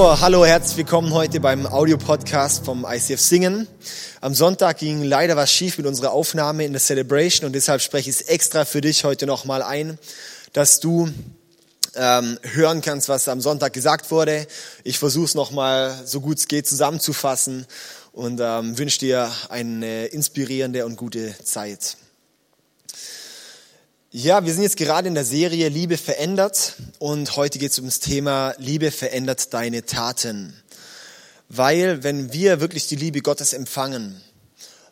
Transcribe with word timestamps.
So, 0.00 0.18
hallo, 0.18 0.46
herzlich 0.46 0.78
willkommen 0.78 1.12
heute 1.12 1.40
beim 1.40 1.66
Audio-Podcast 1.66 2.64
vom 2.64 2.86
ICF 2.88 3.20
Singen. 3.20 3.68
Am 4.22 4.32
Sonntag 4.32 4.78
ging 4.78 5.04
leider 5.04 5.36
was 5.36 5.52
schief 5.52 5.76
mit 5.76 5.86
unserer 5.86 6.12
Aufnahme 6.12 6.64
in 6.64 6.72
der 6.72 6.80
Celebration 6.80 7.44
und 7.44 7.52
deshalb 7.52 7.82
spreche 7.82 8.08
ich 8.08 8.16
es 8.16 8.22
extra 8.22 8.64
für 8.64 8.80
dich 8.80 9.04
heute 9.04 9.26
nochmal 9.26 9.62
ein, 9.62 9.98
dass 10.54 10.80
du 10.80 11.10
ähm, 11.96 12.38
hören 12.40 12.80
kannst, 12.80 13.10
was 13.10 13.28
am 13.28 13.42
Sonntag 13.42 13.74
gesagt 13.74 14.10
wurde. 14.10 14.46
Ich 14.84 14.98
versuche 14.98 15.26
es 15.26 15.34
nochmal 15.34 15.94
so 16.06 16.22
gut 16.22 16.38
es 16.38 16.48
geht 16.48 16.66
zusammenzufassen 16.66 17.66
und 18.12 18.40
ähm, 18.42 18.78
wünsche 18.78 19.00
dir 19.00 19.30
eine 19.50 20.06
inspirierende 20.06 20.86
und 20.86 20.96
gute 20.96 21.34
Zeit. 21.44 21.98
Ja, 24.12 24.44
wir 24.44 24.52
sind 24.52 24.64
jetzt 24.64 24.76
gerade 24.76 25.06
in 25.06 25.14
der 25.14 25.24
Serie 25.24 25.68
Liebe 25.68 25.96
verändert 25.96 26.74
und 26.98 27.36
heute 27.36 27.60
geht 27.60 27.70
es 27.70 27.78
um 27.78 27.88
Thema 27.88 28.54
Liebe 28.58 28.90
verändert 28.90 29.54
deine 29.54 29.86
Taten. 29.86 30.52
Weil 31.48 32.02
wenn 32.02 32.32
wir 32.32 32.60
wirklich 32.60 32.88
die 32.88 32.96
Liebe 32.96 33.20
Gottes 33.20 33.52
empfangen, 33.52 34.20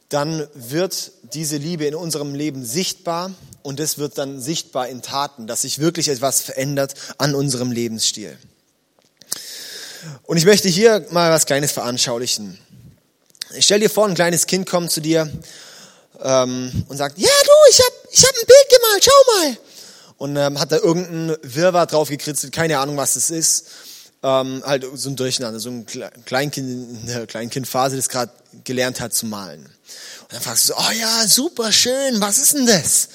dann 0.09 0.47
wird 0.55 1.11
diese 1.33 1.57
Liebe 1.57 1.87
in 1.87 1.97
unserem 1.97 2.33
Leben 2.33 2.65
sichtbar 2.65 3.35
und 3.65 3.81
es 3.81 3.99
wird 3.99 4.19
dann 4.19 4.41
sichtbar 4.41 4.87
in 4.87 5.03
Taten, 5.03 5.49
dass 5.49 5.63
sich 5.63 5.80
wirklich 5.80 6.11
etwas 6.11 6.41
verändert 6.41 6.95
an 7.19 7.35
unserem 7.35 7.73
Lebensstil. 7.73 8.39
Und 10.23 10.37
ich 10.37 10.45
möchte 10.45 10.69
hier 10.69 11.05
mal 11.11 11.33
was 11.33 11.47
Kleines 11.47 11.73
veranschaulichen. 11.73 12.57
Ich 13.57 13.65
stell 13.65 13.80
dir 13.80 13.91
vor, 13.91 14.07
ein 14.07 14.15
kleines 14.15 14.47
Kind 14.47 14.71
kommt 14.71 14.93
zu 14.93 15.01
dir 15.01 15.29
ähm, 16.20 16.84
und 16.88 16.96
sagt, 16.96 17.18
ja 17.18 17.28
du, 17.28 17.52
ich 17.70 17.80
habe 17.80 17.95
ich 18.10 18.23
hab 18.24 18.34
ein 18.34 18.46
Bild 18.46 18.68
gemalt, 18.70 19.04
schau 19.04 19.32
mal. 19.37 19.59
Und 20.16 20.37
ähm, 20.37 20.59
hat 20.59 20.73
da 20.73 20.76
irgendein 20.76 21.37
Wirrwarr 21.42 21.87
drauf 21.87 22.09
gekritzelt, 22.09 22.52
keine 22.52 22.78
Ahnung, 22.78 22.96
was 22.96 23.14
das 23.14 23.30
ist. 23.30 23.66
Ähm, 24.20 24.64
halt 24.66 24.84
so 24.95 25.10
ein 25.10 25.16
Durcheinander, 25.16 25.60
so 25.60 25.70
ein 25.70 25.86
Kleinkind, 26.24 27.09
eine 27.09 27.26
Kleinkindphase, 27.26 27.96
das 27.96 28.09
gerade 28.09 28.32
gelernt 28.64 29.01
hat 29.01 29.14
zu 29.14 29.26
malen. 29.26 29.64
Und 29.64 30.32
dann 30.32 30.40
fragst 30.40 30.68
du 30.68 30.73
so, 30.73 30.79
oh 30.79 30.92
ja, 30.98 31.26
super 31.26 31.70
schön, 31.70 32.20
was 32.20 32.38
ist 32.38 32.54
denn 32.54 32.66
das? 32.66 33.09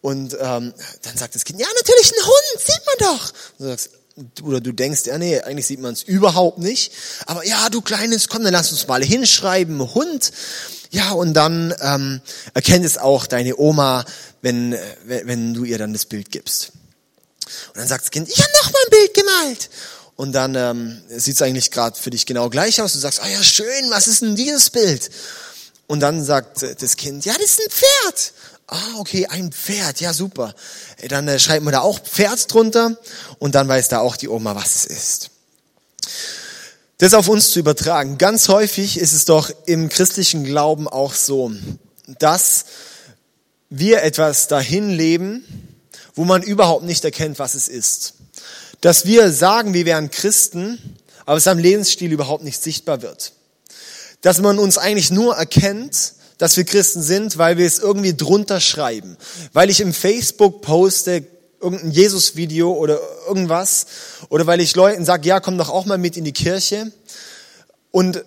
Und 0.00 0.34
ähm, 0.34 0.74
dann 1.02 1.16
sagt 1.16 1.36
das 1.36 1.44
Kind, 1.44 1.60
ja, 1.60 1.68
natürlich 1.76 2.12
ein 2.12 2.26
Hund, 2.26 2.60
sieht 2.60 2.82
man 2.86 3.16
doch. 3.16 3.32
Und 3.58 3.60
du 3.60 3.64
sagst, 3.66 3.90
oder 4.42 4.60
du 4.60 4.72
denkst, 4.72 5.06
ja 5.06 5.16
nee, 5.16 5.40
eigentlich 5.40 5.66
sieht 5.66 5.80
man 5.80 5.92
es 5.92 6.02
überhaupt 6.02 6.58
nicht. 6.58 6.92
Aber 7.26 7.46
ja, 7.46 7.68
du 7.70 7.80
Kleines, 7.80 8.28
komm, 8.28 8.42
dann 8.42 8.52
lass 8.52 8.72
uns 8.72 8.86
mal 8.88 9.02
hinschreiben, 9.02 9.94
Hund. 9.94 10.32
Ja, 10.92 11.12
und 11.12 11.32
dann 11.32 11.74
ähm, 11.80 12.20
erkennt 12.52 12.84
es 12.84 12.98
auch 12.98 13.26
deine 13.26 13.56
Oma, 13.56 14.04
wenn, 14.42 14.76
wenn 15.04 15.54
du 15.54 15.64
ihr 15.64 15.78
dann 15.78 15.94
das 15.94 16.04
Bild 16.04 16.30
gibst. 16.30 16.72
Und 17.68 17.78
dann 17.78 17.88
sagt 17.88 18.04
das 18.04 18.10
Kind, 18.10 18.28
ich 18.28 18.38
habe 18.38 18.52
noch 18.62 18.72
mal 18.72 18.78
ein 18.84 18.90
Bild 18.90 19.14
gemalt. 19.14 19.70
Und 20.16 20.32
dann 20.32 20.54
ähm, 20.54 21.02
sieht 21.08 21.36
es 21.36 21.42
eigentlich 21.42 21.70
gerade 21.70 21.98
für 21.98 22.10
dich 22.10 22.26
genau 22.26 22.50
gleich 22.50 22.82
aus. 22.82 22.92
Du 22.92 22.98
sagst, 22.98 23.22
oh 23.24 23.26
ja, 23.26 23.42
schön, 23.42 23.88
was 23.88 24.06
ist 24.06 24.20
denn 24.20 24.36
dieses 24.36 24.68
Bild? 24.68 25.10
Und 25.86 26.00
dann 26.00 26.22
sagt 26.22 26.62
das 26.62 26.96
Kind, 26.96 27.24
ja, 27.24 27.32
das 27.34 27.58
ist 27.58 27.60
ein 27.60 27.70
Pferd. 27.70 28.32
Ah, 28.66 28.98
okay, 28.98 29.26
ein 29.26 29.50
Pferd, 29.50 29.98
ja 30.00 30.12
super. 30.12 30.54
Dann 31.08 31.26
äh, 31.26 31.38
schreibt 31.38 31.64
man 31.64 31.72
da 31.72 31.80
auch 31.80 32.00
Pferd 32.00 32.52
drunter 32.52 32.98
und 33.38 33.54
dann 33.54 33.66
weiß 33.66 33.88
da 33.88 34.00
auch 34.00 34.16
die 34.16 34.28
Oma, 34.28 34.54
was 34.54 34.76
es 34.76 34.84
ist 34.84 35.30
das 37.02 37.14
auf 37.14 37.26
uns 37.26 37.50
zu 37.50 37.58
übertragen. 37.58 38.16
Ganz 38.16 38.46
häufig 38.46 38.96
ist 38.96 39.12
es 39.12 39.24
doch 39.24 39.50
im 39.66 39.88
christlichen 39.88 40.44
Glauben 40.44 40.86
auch 40.86 41.14
so, 41.14 41.50
dass 42.20 42.66
wir 43.70 44.04
etwas 44.04 44.46
dahin 44.46 44.88
leben, 44.88 45.42
wo 46.14 46.24
man 46.24 46.44
überhaupt 46.44 46.84
nicht 46.84 47.04
erkennt, 47.04 47.40
was 47.40 47.54
es 47.54 47.66
ist. 47.66 48.14
Dass 48.82 49.04
wir 49.04 49.32
sagen, 49.32 49.74
wir 49.74 49.84
wären 49.84 50.12
Christen, 50.12 50.78
aber 51.26 51.38
es 51.38 51.48
am 51.48 51.58
Lebensstil 51.58 52.12
überhaupt 52.12 52.44
nicht 52.44 52.62
sichtbar 52.62 53.02
wird. 53.02 53.32
Dass 54.20 54.38
man 54.38 54.60
uns 54.60 54.78
eigentlich 54.78 55.10
nur 55.10 55.34
erkennt, 55.34 56.12
dass 56.38 56.56
wir 56.56 56.62
Christen 56.62 57.02
sind, 57.02 57.36
weil 57.36 57.58
wir 57.58 57.66
es 57.66 57.80
irgendwie 57.80 58.16
drunter 58.16 58.60
schreiben. 58.60 59.16
Weil 59.52 59.70
ich 59.70 59.80
im 59.80 59.92
Facebook 59.92 60.62
poste, 60.62 61.26
irgendein 61.62 61.92
Jesus-Video 61.92 62.72
oder 62.72 63.00
irgendwas. 63.26 63.86
Oder 64.28 64.46
weil 64.46 64.60
ich 64.60 64.74
Leuten 64.74 65.04
sage, 65.04 65.28
ja, 65.28 65.40
komm 65.40 65.58
doch 65.58 65.70
auch 65.70 65.86
mal 65.86 65.98
mit 65.98 66.16
in 66.16 66.24
die 66.24 66.32
Kirche. 66.32 66.92
Und 67.90 68.24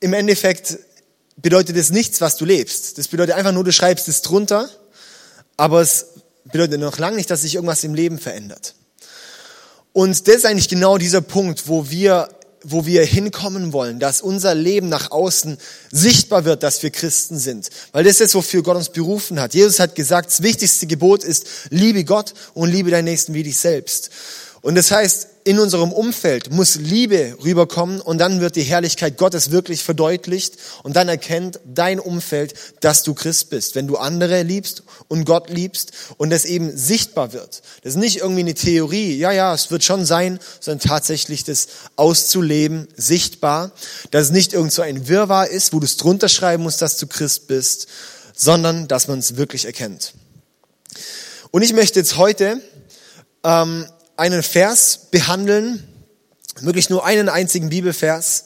im 0.00 0.12
Endeffekt 0.12 0.78
bedeutet 1.36 1.76
es 1.76 1.90
nichts, 1.90 2.20
was 2.20 2.36
du 2.36 2.44
lebst. 2.44 2.98
Das 2.98 3.08
bedeutet 3.08 3.34
einfach 3.34 3.52
nur, 3.52 3.64
du 3.64 3.72
schreibst 3.72 4.08
es 4.08 4.22
drunter, 4.22 4.68
aber 5.56 5.80
es 5.80 6.06
bedeutet 6.44 6.80
noch 6.80 6.98
lange 6.98 7.16
nicht, 7.16 7.30
dass 7.30 7.42
sich 7.42 7.54
irgendwas 7.54 7.84
im 7.84 7.94
Leben 7.94 8.18
verändert. 8.18 8.74
Und 9.92 10.26
das 10.26 10.36
ist 10.36 10.46
eigentlich 10.46 10.68
genau 10.68 10.98
dieser 10.98 11.20
Punkt, 11.20 11.68
wo 11.68 11.88
wir 11.90 12.28
wo 12.64 12.86
wir 12.86 13.04
hinkommen 13.04 13.72
wollen, 13.72 14.00
dass 14.00 14.20
unser 14.20 14.54
Leben 14.54 14.88
nach 14.88 15.10
außen 15.10 15.58
sichtbar 15.90 16.44
wird, 16.44 16.62
dass 16.62 16.82
wir 16.82 16.90
Christen 16.90 17.38
sind. 17.38 17.68
Weil 17.92 18.04
das 18.04 18.20
ist, 18.20 18.34
wofür 18.34 18.62
Gott 18.62 18.76
uns 18.76 18.88
berufen 18.88 19.40
hat. 19.40 19.54
Jesus 19.54 19.80
hat 19.80 19.94
gesagt, 19.94 20.30
das 20.30 20.42
wichtigste 20.42 20.86
Gebot 20.86 21.24
ist, 21.24 21.46
liebe 21.70 22.04
Gott 22.04 22.34
und 22.54 22.70
liebe 22.70 22.90
deinen 22.90 23.04
Nächsten 23.04 23.34
wie 23.34 23.42
dich 23.42 23.58
selbst. 23.58 24.10
Und 24.62 24.74
das 24.74 24.90
heißt, 24.90 25.28
in 25.46 25.58
unserem 25.58 25.92
Umfeld 25.92 26.50
muss 26.50 26.76
Liebe 26.76 27.36
rüberkommen 27.44 28.00
und 28.00 28.16
dann 28.16 28.40
wird 28.40 28.56
die 28.56 28.62
Herrlichkeit 28.62 29.18
Gottes 29.18 29.50
wirklich 29.50 29.84
verdeutlicht 29.84 30.56
und 30.82 30.96
dann 30.96 31.06
erkennt 31.06 31.60
dein 31.66 32.00
Umfeld, 32.00 32.54
dass 32.80 33.02
du 33.02 33.12
Christ 33.12 33.50
bist, 33.50 33.74
wenn 33.74 33.86
du 33.86 33.98
andere 33.98 34.42
liebst 34.42 34.84
und 35.08 35.26
Gott 35.26 35.50
liebst 35.50 35.92
und 36.16 36.30
das 36.30 36.46
eben 36.46 36.74
sichtbar 36.74 37.34
wird. 37.34 37.60
Das 37.82 37.92
ist 37.92 38.00
nicht 38.00 38.20
irgendwie 38.20 38.40
eine 38.40 38.54
Theorie, 38.54 39.18
ja, 39.18 39.32
ja, 39.32 39.52
es 39.52 39.70
wird 39.70 39.84
schon 39.84 40.06
sein, 40.06 40.38
sondern 40.60 40.88
tatsächlich 40.88 41.44
das 41.44 41.68
auszuleben, 41.96 42.88
sichtbar, 42.96 43.72
dass 44.10 44.24
es 44.24 44.30
nicht 44.30 44.54
irgend 44.54 44.72
so 44.72 44.80
ein 44.80 45.08
Wirrwarr 45.08 45.48
ist, 45.48 45.74
wo 45.74 45.78
du 45.78 45.84
es 45.84 45.98
drunter 45.98 46.30
schreiben 46.30 46.62
musst, 46.62 46.80
dass 46.80 46.96
du 46.96 47.06
Christ 47.06 47.48
bist, 47.48 47.86
sondern 48.34 48.88
dass 48.88 49.08
man 49.08 49.18
es 49.18 49.36
wirklich 49.36 49.66
erkennt. 49.66 50.14
Und 51.50 51.60
ich 51.60 51.74
möchte 51.74 52.00
jetzt 52.00 52.16
heute 52.16 52.62
ähm, 53.44 53.86
einen 54.16 54.42
Vers 54.42 55.08
behandeln, 55.10 55.82
wirklich 56.60 56.90
nur 56.90 57.04
einen 57.04 57.28
einzigen 57.28 57.70
Bibelvers 57.70 58.44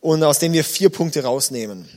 und 0.00 0.22
aus 0.22 0.38
dem 0.38 0.52
wir 0.52 0.64
vier 0.64 0.90
Punkte 0.90 1.22
rausnehmen. 1.22 1.88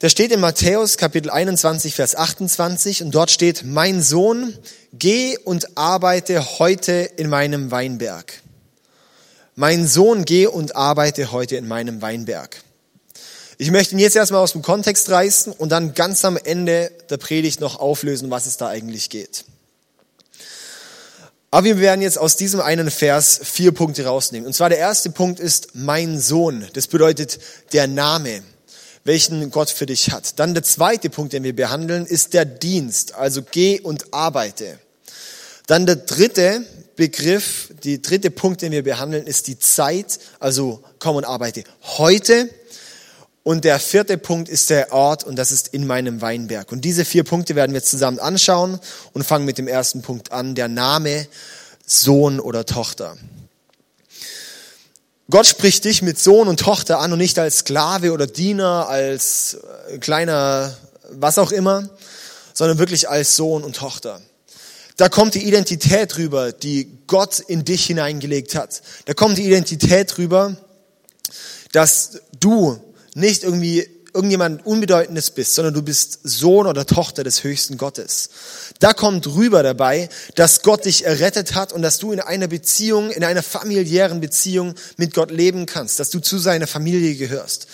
Der 0.00 0.08
steht 0.08 0.32
in 0.32 0.40
Matthäus 0.40 0.98
Kapitel 0.98 1.30
21, 1.30 1.94
Vers 1.94 2.14
28 2.14 3.02
und 3.02 3.14
dort 3.14 3.30
steht, 3.30 3.64
mein 3.64 4.02
Sohn, 4.02 4.56
geh 4.92 5.38
und 5.38 5.78
arbeite 5.78 6.58
heute 6.58 6.92
in 7.16 7.28
meinem 7.28 7.70
Weinberg. 7.70 8.42
Mein 9.54 9.86
Sohn, 9.86 10.24
geh 10.24 10.46
und 10.46 10.76
arbeite 10.76 11.32
heute 11.32 11.56
in 11.56 11.66
meinem 11.66 12.02
Weinberg. 12.02 12.60
Ich 13.56 13.70
möchte 13.70 13.94
ihn 13.94 14.00
jetzt 14.00 14.16
erstmal 14.16 14.42
aus 14.42 14.52
dem 14.52 14.62
Kontext 14.62 15.08
reißen 15.10 15.52
und 15.52 15.70
dann 15.70 15.94
ganz 15.94 16.24
am 16.24 16.36
Ende 16.36 16.90
der 17.08 17.16
Predigt 17.18 17.60
noch 17.60 17.78
auflösen, 17.78 18.30
was 18.30 18.46
es 18.46 18.56
da 18.56 18.68
eigentlich 18.68 19.10
geht. 19.10 19.44
Aber 21.54 21.66
wir 21.66 21.78
werden 21.78 22.02
jetzt 22.02 22.18
aus 22.18 22.34
diesem 22.34 22.60
einen 22.60 22.90
Vers 22.90 23.38
vier 23.44 23.70
Punkte 23.70 24.06
rausnehmen. 24.06 24.44
Und 24.44 24.54
zwar 24.54 24.70
der 24.70 24.78
erste 24.78 25.10
Punkt 25.10 25.38
ist 25.38 25.68
mein 25.74 26.18
Sohn. 26.18 26.66
Das 26.72 26.88
bedeutet 26.88 27.38
der 27.72 27.86
Name, 27.86 28.42
welchen 29.04 29.52
Gott 29.52 29.70
für 29.70 29.86
dich 29.86 30.10
hat. 30.10 30.40
Dann 30.40 30.54
der 30.54 30.64
zweite 30.64 31.10
Punkt, 31.10 31.32
den 31.32 31.44
wir 31.44 31.54
behandeln, 31.54 32.06
ist 32.06 32.34
der 32.34 32.44
Dienst. 32.44 33.14
Also 33.14 33.42
geh 33.48 33.78
und 33.78 34.12
arbeite. 34.12 34.80
Dann 35.68 35.86
der 35.86 35.94
dritte 35.94 36.66
Begriff, 36.96 37.68
die 37.84 38.02
dritte 38.02 38.32
Punkt, 38.32 38.60
den 38.60 38.72
wir 38.72 38.82
behandeln, 38.82 39.24
ist 39.24 39.46
die 39.46 39.60
Zeit. 39.60 40.18
Also 40.40 40.82
komm 40.98 41.14
und 41.14 41.24
arbeite 41.24 41.62
heute. 41.82 42.50
Und 43.44 43.64
der 43.64 43.78
vierte 43.78 44.16
Punkt 44.16 44.48
ist 44.48 44.70
der 44.70 44.90
Ort 44.92 45.22
und 45.22 45.36
das 45.36 45.52
ist 45.52 45.68
in 45.68 45.86
meinem 45.86 46.22
Weinberg. 46.22 46.72
Und 46.72 46.80
diese 46.80 47.04
vier 47.04 47.24
Punkte 47.24 47.54
werden 47.54 47.74
wir 47.74 47.82
zusammen 47.82 48.18
anschauen 48.18 48.80
und 49.12 49.22
fangen 49.22 49.44
mit 49.44 49.58
dem 49.58 49.68
ersten 49.68 50.00
Punkt 50.00 50.32
an, 50.32 50.54
der 50.54 50.68
Name 50.68 51.28
Sohn 51.86 52.40
oder 52.40 52.64
Tochter. 52.64 53.18
Gott 55.30 55.46
spricht 55.46 55.84
dich 55.84 56.00
mit 56.00 56.18
Sohn 56.18 56.48
und 56.48 56.58
Tochter 56.58 57.00
an 57.00 57.12
und 57.12 57.18
nicht 57.18 57.38
als 57.38 57.58
Sklave 57.58 58.12
oder 58.12 58.26
Diener, 58.26 58.88
als 58.88 59.58
äh, 59.90 59.98
kleiner, 59.98 60.74
was 61.10 61.36
auch 61.36 61.52
immer, 61.52 61.90
sondern 62.54 62.78
wirklich 62.78 63.10
als 63.10 63.36
Sohn 63.36 63.62
und 63.62 63.76
Tochter. 63.76 64.22
Da 64.96 65.10
kommt 65.10 65.34
die 65.34 65.46
Identität 65.46 66.16
rüber, 66.16 66.52
die 66.52 66.88
Gott 67.06 67.40
in 67.40 67.64
dich 67.64 67.84
hineingelegt 67.84 68.54
hat. 68.54 68.80
Da 69.04 69.12
kommt 69.12 69.36
die 69.36 69.46
Identität 69.46 70.16
rüber, 70.16 70.56
dass 71.72 72.20
du 72.40 72.80
nicht 73.14 73.44
irgendwie 73.44 73.88
irgendjemand 74.12 74.64
Unbedeutendes 74.64 75.30
bist, 75.30 75.54
sondern 75.54 75.74
du 75.74 75.82
bist 75.82 76.20
Sohn 76.22 76.68
oder 76.68 76.86
Tochter 76.86 77.24
des 77.24 77.42
höchsten 77.42 77.76
Gottes. 77.76 78.30
Da 78.78 78.92
kommt 78.92 79.26
rüber 79.26 79.64
dabei, 79.64 80.08
dass 80.36 80.62
Gott 80.62 80.84
dich 80.84 81.04
errettet 81.04 81.54
hat 81.54 81.72
und 81.72 81.82
dass 81.82 81.98
du 81.98 82.12
in 82.12 82.20
einer 82.20 82.46
Beziehung, 82.46 83.10
in 83.10 83.24
einer 83.24 83.42
familiären 83.42 84.20
Beziehung 84.20 84.74
mit 84.96 85.14
Gott 85.14 85.32
leben 85.32 85.66
kannst, 85.66 85.98
dass 85.98 86.10
du 86.10 86.20
zu 86.20 86.38
seiner 86.38 86.68
Familie 86.68 87.16
gehörst. 87.16 87.66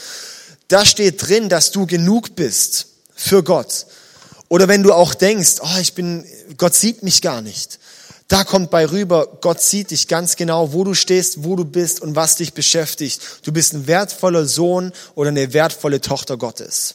Da 0.69 0.87
steht 0.87 1.29
drin, 1.29 1.51
dass 1.51 1.73
du 1.73 1.87
genug 1.87 2.35
bist 2.37 2.87
für 3.15 3.43
Gott. 3.43 3.87
Oder 4.49 4.67
wenn 4.67 4.83
du 4.83 4.95
auch 4.95 5.15
denkst, 5.15 5.57
oh, 5.61 5.79
ich 5.81 5.93
bin, 5.93 6.25
Gott 6.57 6.75
sieht 6.75 7.03
mich 7.03 7.21
gar 7.21 7.43
nicht 7.43 7.79
Da 8.31 8.45
kommt 8.45 8.71
bei 8.71 8.89
rüber, 8.89 9.39
Gott 9.41 9.61
sieht 9.61 9.91
dich 9.91 10.07
ganz 10.07 10.37
genau, 10.37 10.73
wo 10.73 10.85
du 10.85 10.95
stehst, 10.95 11.43
wo 11.43 11.57
du 11.57 11.65
bist 11.65 12.01
und 12.01 12.15
was 12.15 12.37
dich 12.37 12.55
beschäftigt. 12.55 13.21
Du 13.43 13.51
bist 13.51 13.75
ein 13.75 13.89
wertvoller 13.89 14.47
Sohn 14.47 14.93
oder 15.17 15.31
eine 15.31 15.53
wertvolle 15.53 16.01
Tochter 16.01 16.37
Gottes. 16.37 16.95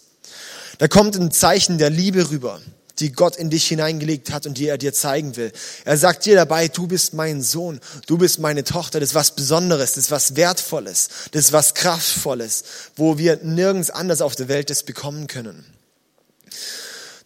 Da 0.77 0.87
kommt 0.87 1.17
ein 1.17 1.31
Zeichen 1.31 1.77
der 1.77 1.89
Liebe 1.89 2.29
rüber, 2.29 2.61
die 2.99 3.11
Gott 3.11 3.35
in 3.35 3.49
dich 3.49 3.67
hineingelegt 3.67 4.31
hat 4.31 4.45
und 4.45 4.57
die 4.57 4.69
er 4.69 4.77
dir 4.77 4.93
zeigen 4.93 5.35
will. 5.35 5.51
Er 5.83 5.97
sagt 5.97 6.23
dir 6.23 6.35
dabei, 6.35 6.69
du 6.69 6.87
bist 6.87 7.13
mein 7.13 7.41
Sohn, 7.41 7.81
du 8.07 8.17
bist 8.17 8.39
meine 8.39 8.63
Tochter, 8.63 9.01
das 9.01 9.09
ist 9.09 9.15
was 9.15 9.35
Besonderes, 9.35 9.91
das 9.91 10.05
ist 10.05 10.11
was 10.11 10.37
Wertvolles, 10.37 11.09
das 11.31 11.47
ist 11.47 11.51
was 11.51 11.73
Kraftvolles, 11.73 12.63
wo 12.95 13.17
wir 13.17 13.41
nirgends 13.43 13.89
anders 13.89 14.21
auf 14.21 14.37
der 14.37 14.47
Welt 14.47 14.69
das 14.69 14.83
bekommen 14.83 15.27
können. 15.27 15.65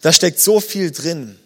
Da 0.02 0.12
steckt 0.12 0.40
so 0.40 0.58
viel 0.58 0.90
drin. 0.90 1.38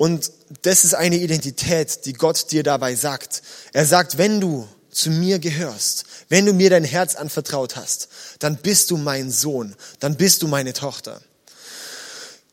Und 0.00 0.32
das 0.62 0.84
ist 0.84 0.94
eine 0.94 1.18
Identität, 1.18 2.06
die 2.06 2.14
Gott 2.14 2.52
dir 2.52 2.62
dabei 2.62 2.94
sagt. 2.94 3.42
Er 3.74 3.84
sagt, 3.84 4.16
wenn 4.16 4.40
du 4.40 4.66
zu 4.90 5.10
mir 5.10 5.38
gehörst, 5.38 6.06
wenn 6.30 6.46
du 6.46 6.54
mir 6.54 6.70
dein 6.70 6.84
Herz 6.84 7.16
anvertraut 7.16 7.76
hast, 7.76 8.08
dann 8.38 8.56
bist 8.56 8.90
du 8.90 8.96
mein 8.96 9.30
Sohn, 9.30 9.76
dann 9.98 10.16
bist 10.16 10.40
du 10.40 10.48
meine 10.48 10.72
Tochter. 10.72 11.20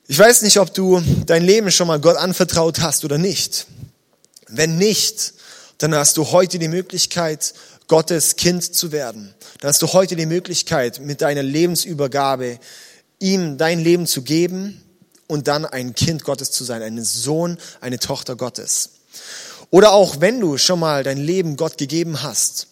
Ich 0.10 0.20
weiß 0.20 0.42
nicht, 0.42 0.60
ob 0.60 0.74
du 0.74 1.02
dein 1.26 1.42
Leben 1.42 1.72
schon 1.72 1.88
mal 1.88 2.02
Gott 2.02 2.18
anvertraut 2.18 2.82
hast 2.82 3.06
oder 3.06 3.18
nicht. 3.18 3.66
Wenn 4.50 4.78
nicht, 4.78 5.32
dann 5.78 5.96
hast 5.96 6.18
du 6.18 6.30
heute 6.34 6.60
die 6.60 6.68
Möglichkeit, 6.68 7.54
Gottes 7.88 8.36
Kind 8.36 8.76
zu 8.76 8.92
werden. 8.92 9.34
Dann 9.62 9.70
hast 9.70 9.82
du 9.82 9.94
heute 9.94 10.18
die 10.18 10.26
Möglichkeit, 10.26 11.00
mit 11.00 11.22
deiner 11.22 11.44
Lebensübergabe 11.44 12.60
ihm 13.20 13.58
dein 13.58 13.80
Leben 13.80 14.06
zu 14.06 14.24
geben 14.24 14.84
und 15.28 15.48
dann 15.48 15.66
ein 15.66 15.94
Kind 15.94 16.24
Gottes 16.24 16.52
zu 16.52 16.64
sein, 16.64 16.82
ein 16.82 17.04
Sohn, 17.04 17.58
eine 17.82 18.00
Tochter 18.00 18.36
Gottes. 18.36 18.92
Oder 19.70 19.92
auch 19.92 20.22
wenn 20.22 20.40
du 20.40 20.58
schon 20.58 20.80
mal 20.80 21.04
dein 21.04 21.18
Leben 21.18 21.58
Gott 21.58 21.78
gegeben 21.78 22.24
hast, 22.24 22.68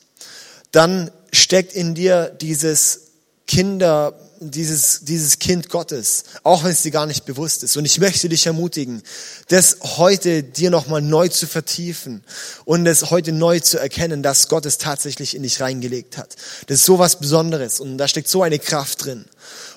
dann 0.72 1.12
steckt 1.32 1.74
in 1.74 1.96
dir 1.96 2.30
dieses 2.30 3.02
Kinder, 3.48 4.14
dieses, 4.40 5.02
dieses 5.02 5.40
Kind 5.40 5.70
Gottes, 5.70 6.24
auch 6.44 6.64
wenn 6.64 6.72
es 6.72 6.82
dir 6.82 6.92
gar 6.92 7.06
nicht 7.06 7.26
bewusst 7.26 7.64
ist. 7.64 7.78
Und 7.78 7.86
ich 7.86 8.00
möchte 8.00 8.30
dich 8.30 8.46
ermutigen, 8.46 9.02
das 9.48 9.78
heute 9.82 10.44
dir 10.44 10.70
nochmal 10.70 11.02
neu 11.02 11.28
zu 11.28 11.48
vertiefen 11.48 12.24
und 12.66 12.86
es 12.86 13.10
heute 13.10 13.32
neu 13.32 13.60
zu 13.60 13.80
erkennen, 13.80 14.24
dass 14.24 14.48
Gott 14.48 14.66
es 14.66 14.78
tatsächlich 14.78 15.36
in 15.36 15.44
dich 15.44 15.62
reingelegt 15.62 16.18
hat. 16.18 16.36
Das 16.68 16.80
ist 16.80 16.86
so 16.86 17.00
was 17.00 17.20
Besonderes 17.20 17.80
und 17.80 17.98
da 17.98 18.08
steckt 18.08 18.30
so 18.30 18.44
eine 18.44 18.60
Kraft 18.60 19.06
drin. 19.06 19.26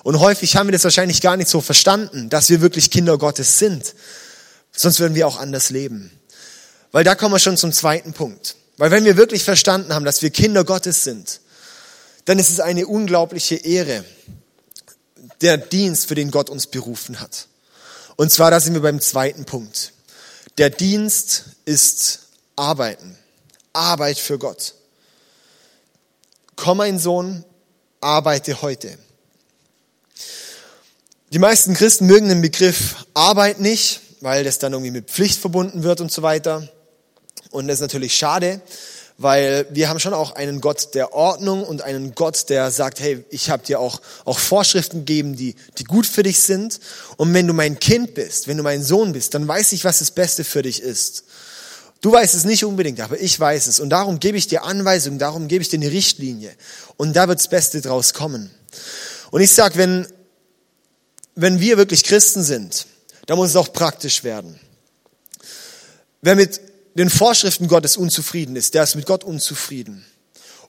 Und 0.03 0.19
häufig 0.19 0.55
haben 0.55 0.67
wir 0.67 0.73
das 0.73 0.83
wahrscheinlich 0.83 1.21
gar 1.21 1.37
nicht 1.37 1.49
so 1.49 1.61
verstanden, 1.61 2.29
dass 2.29 2.49
wir 2.49 2.61
wirklich 2.61 2.91
Kinder 2.91 3.17
Gottes 3.17 3.59
sind. 3.59 3.95
Sonst 4.71 4.99
würden 4.99 5.15
wir 5.15 5.27
auch 5.27 5.39
anders 5.39 5.69
leben. 5.69 6.11
Weil 6.91 7.03
da 7.03 7.15
kommen 7.15 7.33
wir 7.33 7.39
schon 7.39 7.57
zum 7.57 7.71
zweiten 7.71 8.13
Punkt. 8.13 8.55
Weil 8.77 8.91
wenn 8.91 9.05
wir 9.05 9.17
wirklich 9.17 9.43
verstanden 9.43 9.93
haben, 9.93 10.05
dass 10.05 10.21
wir 10.21 10.29
Kinder 10.29 10.63
Gottes 10.63 11.03
sind, 11.03 11.41
dann 12.25 12.39
ist 12.39 12.49
es 12.49 12.59
eine 12.59 12.87
unglaubliche 12.87 13.55
Ehre, 13.55 14.05
der 15.41 15.57
Dienst, 15.57 16.07
für 16.07 16.15
den 16.15 16.31
Gott 16.31 16.49
uns 16.49 16.67
berufen 16.67 17.19
hat. 17.19 17.47
Und 18.15 18.31
zwar, 18.31 18.51
da 18.51 18.59
sind 18.59 18.73
wir 18.73 18.81
beim 18.81 18.99
zweiten 18.99 19.45
Punkt. 19.45 19.93
Der 20.57 20.69
Dienst 20.69 21.45
ist 21.65 22.27
Arbeiten. 22.55 23.17
Arbeit 23.71 24.17
für 24.17 24.37
Gott. 24.37 24.73
Komm, 26.55 26.79
mein 26.79 26.99
Sohn, 26.99 27.45
arbeite 28.01 28.61
heute. 28.61 28.97
Die 31.31 31.39
meisten 31.39 31.73
Christen 31.75 32.07
mögen 32.07 32.27
den 32.27 32.41
Begriff 32.41 33.05
Arbeit 33.13 33.59
nicht, 33.59 34.01
weil 34.19 34.43
das 34.43 34.59
dann 34.59 34.73
irgendwie 34.73 34.91
mit 34.91 35.09
Pflicht 35.09 35.39
verbunden 35.39 35.83
wird 35.83 36.01
und 36.01 36.11
so 36.11 36.21
weiter. 36.21 36.67
Und 37.51 37.67
das 37.67 37.75
ist 37.75 37.81
natürlich 37.81 38.15
schade, 38.15 38.61
weil 39.21 39.67
wir 39.69 39.89
haben 39.89 39.99
schon 39.99 40.13
auch 40.13 40.31
einen 40.31 40.61
Gott 40.61 40.95
der 40.95 41.13
Ordnung 41.13 41.65
und 41.65 41.81
einen 41.81 42.15
Gott, 42.15 42.49
der 42.49 42.71
sagt, 42.71 43.01
hey, 43.01 43.25
ich 43.29 43.49
habe 43.49 43.65
dir 43.65 43.81
auch, 43.81 43.99
auch 44.23 44.39
Vorschriften 44.39 44.99
gegeben, 44.99 45.35
die, 45.35 45.55
die 45.77 45.83
gut 45.83 46.05
für 46.05 46.23
dich 46.23 46.39
sind. 46.39 46.79
Und 47.17 47.33
wenn 47.33 47.45
du 47.45 47.53
mein 47.53 47.79
Kind 47.79 48.13
bist, 48.13 48.47
wenn 48.47 48.55
du 48.55 48.63
mein 48.63 48.81
Sohn 48.81 49.11
bist, 49.11 49.33
dann 49.33 49.45
weiß 49.45 49.73
ich, 49.73 49.83
was 49.83 49.99
das 49.99 50.11
Beste 50.11 50.45
für 50.45 50.61
dich 50.61 50.81
ist. 50.81 51.25
Du 51.99 52.13
weißt 52.13 52.33
es 52.33 52.45
nicht 52.45 52.63
unbedingt, 52.63 53.01
aber 53.01 53.19
ich 53.19 53.37
weiß 53.37 53.67
es. 53.67 53.81
Und 53.81 53.89
darum 53.89 54.21
gebe 54.21 54.37
ich 54.37 54.47
dir 54.47 54.63
Anweisungen, 54.63 55.19
darum 55.19 55.49
gebe 55.49 55.61
ich 55.61 55.67
dir 55.67 55.79
eine 55.79 55.91
Richtlinie. 55.91 56.55
Und 56.95 57.13
da 57.13 57.27
wird 57.27 57.39
das 57.39 57.49
Beste 57.49 57.81
draus 57.81 58.13
kommen. 58.13 58.49
Und 59.31 59.41
ich 59.41 59.51
sag, 59.51 59.75
wenn, 59.75 60.07
wenn 61.35 61.59
wir 61.59 61.77
wirklich 61.77 62.05
Christen 62.05 62.41
sind, 62.41 62.87
dann 63.25 63.37
muss 63.37 63.49
es 63.49 63.57
auch 63.57 63.73
praktisch 63.73 64.23
werden. 64.23 64.57
Wer 66.21 66.37
mit 66.37 66.68
den 66.99 67.09
Vorschriften 67.09 67.69
Gottes 67.69 67.95
unzufrieden 67.95 68.57
ist, 68.57 68.73
der 68.73 68.83
ist 68.83 68.95
mit 68.95 69.05
Gott 69.05 69.23
unzufrieden. 69.23 70.05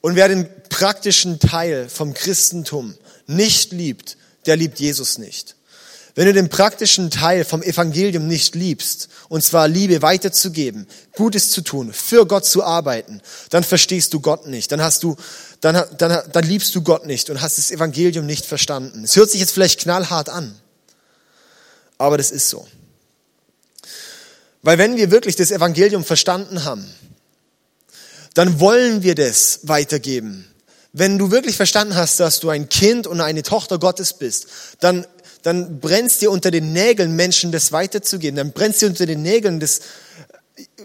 Und 0.01 0.15
wer 0.15 0.29
den 0.29 0.49
praktischen 0.69 1.41
Teil 1.41 1.89
vom 1.89 2.15
Christentum 2.15 2.95
nicht 3.27 3.73
liebt, 3.73 4.17
der 4.47 4.57
liebt 4.57 4.79
Jesus 4.79 5.19
nicht. 5.19 5.57
Wenn 6.15 6.27
du 6.27 6.33
den 6.33 6.49
praktischen 6.49 7.11
Teil 7.11 7.45
vom 7.45 7.63
Evangelium 7.63 8.29
nicht 8.29 8.55
liebst, 8.55 9.09
und 9.29 9.43
zwar 9.43 9.67
Liebe 9.67 10.03
weiterzugeben, 10.03 10.87
Gutes 11.17 11.51
zu 11.51 11.63
tun, 11.63 11.93
für 11.93 12.27
Gott 12.27 12.47
zu 12.47 12.63
arbeiten, 12.63 13.21
dann 13.51 13.65
verstehst 13.65 14.15
du 14.15 14.21
Gott 14.21 14.47
nicht. 14.47 14.71
Dann 14.71 14.83
hast 14.83 15.03
du, 15.03 15.17
dann, 15.61 15.85
dann, 15.99 16.23
dann 16.31 16.45
liebst 16.45 16.75
du 16.77 16.83
Gott 16.83 17.07
nicht 17.07 17.29
und 17.29 17.41
hast 17.41 17.59
das 17.59 17.73
Evangelium 17.73 18.27
nicht 18.27 18.47
verstanden. 18.47 19.03
Es 19.03 19.17
hört 19.17 19.31
sich 19.31 19.41
jetzt 19.41 19.53
vielleicht 19.53 19.81
knallhart 19.81 20.29
an, 20.29 20.55
aber 21.99 22.19
das 22.19 22.31
ist 22.31 22.49
so. 22.49 22.69
Weil 24.63 24.79
wenn 24.79 24.97
wir 24.97 25.11
wirklich 25.11 25.37
das 25.37 25.51
Evangelium 25.51 26.05
verstanden 26.05 26.65
haben, 26.65 26.85
dann 28.35 28.61
wollen 28.61 29.03
wir 29.03 29.15
das 29.15 29.61
weitergeben. 29.65 30.47
Wenn 30.93 31.19
du 31.19 31.31
wirklich 31.31 31.57
verstanden 31.57 31.95
hast, 31.95 32.21
dass 32.21 32.41
du 32.41 32.51
ein 32.51 32.69
Kind 32.69 33.07
und 33.07 33.21
eine 33.21 33.43
Tochter 33.43 33.79
Gottes 33.79 34.15
bist, 34.15 34.47
dann, 34.81 35.07
dann 35.43 35.81
brennst 35.81 36.21
dir 36.21 36.31
unter 36.31 36.51
den 36.51 36.73
Nägeln, 36.73 37.15
Menschen 37.17 37.53
das 37.53 37.73
weiterzugeben. 37.73 38.37
Dann 38.37 38.53
brennst 38.53 38.83
dir 38.83 38.89
unter 38.89 39.07
den 39.07 39.23
Nägeln, 39.23 39.61
das, 39.61 39.81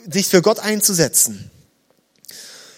dich 0.05 0.27
für 0.27 0.41
Gott 0.41 0.59
einzusetzen. 0.59 1.51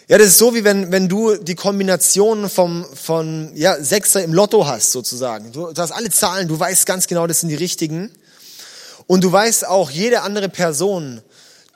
Ja, 0.10 0.18
das 0.18 0.28
ist 0.28 0.38
so, 0.38 0.56
wie 0.56 0.64
wenn, 0.64 0.94
wenn 0.94 1.10
du 1.10 1.36
die 1.36 1.56
Kombination 1.56 2.50
vom, 2.50 2.86
von 2.94 3.52
ja, 3.56 3.82
Sechser 3.84 4.24
im 4.24 4.34
Lotto 4.34 4.66
hast, 4.66 4.94
sozusagen. 4.94 5.52
Du, 5.52 5.74
du 5.74 5.82
hast 5.82 5.92
alle 5.92 6.10
Zahlen, 6.10 6.48
du 6.48 6.58
weißt 6.58 6.86
ganz 6.86 7.08
genau, 7.08 7.28
das 7.28 7.42
sind 7.42 7.50
die 7.50 7.56
richtigen. 7.56 8.10
Und 9.08 9.24
du 9.24 9.32
weißt 9.32 9.66
auch, 9.66 9.90
jede 9.90 10.22
andere 10.22 10.50
Person, 10.50 11.22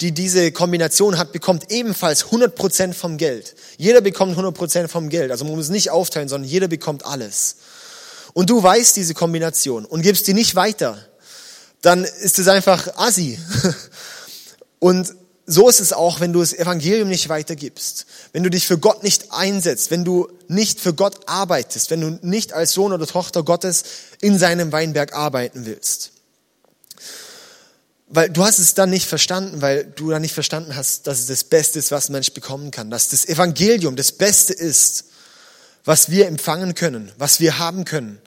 die 0.02 0.12
diese 0.12 0.52
Kombination 0.52 1.18
hat, 1.18 1.32
bekommt 1.32 1.72
ebenfalls 1.72 2.26
100% 2.26 2.94
vom 2.94 3.18
Geld. 3.18 3.56
Jeder 3.78 4.02
bekommt 4.02 4.38
100% 4.38 4.90
vom 4.90 5.10
Geld. 5.10 5.32
Also 5.32 5.46
man 5.46 5.56
muss 5.56 5.66
es 5.66 5.72
nicht 5.72 5.92
aufteilen, 5.92 6.28
sondern 6.28 6.50
jeder 6.50 6.68
bekommt 6.68 7.06
alles. 7.06 7.58
Und 8.34 8.50
du 8.50 8.62
weißt 8.62 8.96
diese 8.98 9.14
Kombination 9.14 9.86
und 9.86 10.02
gibst 10.02 10.28
die 10.28 10.34
nicht 10.34 10.56
weiter. 10.56 10.98
Dann 11.82 12.04
ist 12.04 12.38
es 12.38 12.48
einfach 12.48 12.96
assi. 12.98 13.40
Und 14.80 15.14
so 15.46 15.68
ist 15.68 15.80
es 15.80 15.94
auch, 15.94 16.20
wenn 16.20 16.32
du 16.32 16.40
das 16.40 16.54
Evangelium 16.54 17.10
nicht 17.10 17.28
weitergibst, 17.28 18.06
wenn 18.32 18.44
du 18.44 18.50
dich 18.50 18.68
für 18.68 18.78
Gott 18.78 19.04
nicht 19.04 19.32
einsetzt, 19.32 19.92
wenn 19.92 20.06
du 20.06 20.28
nicht 20.48 20.80
für 20.80 20.94
Gott 20.94 21.28
arbeitest, 21.28 21.92
wenn 21.92 22.02
du 22.02 22.20
nicht 22.22 22.54
als 22.54 22.74
Sohn 22.74 22.94
oder 22.94 23.06
Tochter 23.06 23.44
Gottes 23.44 23.84
in 24.22 24.40
seinem 24.40 24.72
Weinberg 24.72 25.14
arbeiten 25.14 25.66
willst 25.66 26.12
weil 28.14 28.30
du 28.30 28.44
hast 28.44 28.60
es 28.60 28.74
dann 28.74 28.90
nicht 28.90 29.08
verstanden, 29.08 29.62
weil 29.62 29.86
du 29.86 30.10
dann 30.10 30.22
nicht 30.22 30.34
verstanden 30.34 30.76
hast, 30.76 31.08
dass 31.08 31.20
es 31.20 31.28
das 31.28 31.46
Beste 31.46 31.80
ist, 31.80 31.92
was 31.92 32.10
ein 32.10 32.12
Mensch 32.12 32.34
bekommen 32.34 32.70
kann, 32.70 32.92
dass 32.92 33.08
das 33.08 33.26
Evangelium 33.26 33.96
das 33.96 34.12
Beste 34.12 34.54
ist, 34.54 35.06
was 35.86 36.10
wir 36.10 36.28
empfangen 36.28 36.76
können, 36.76 37.12
was 37.18 37.40
wir 37.40 37.58
haben 37.58 37.86
können. 37.86 38.22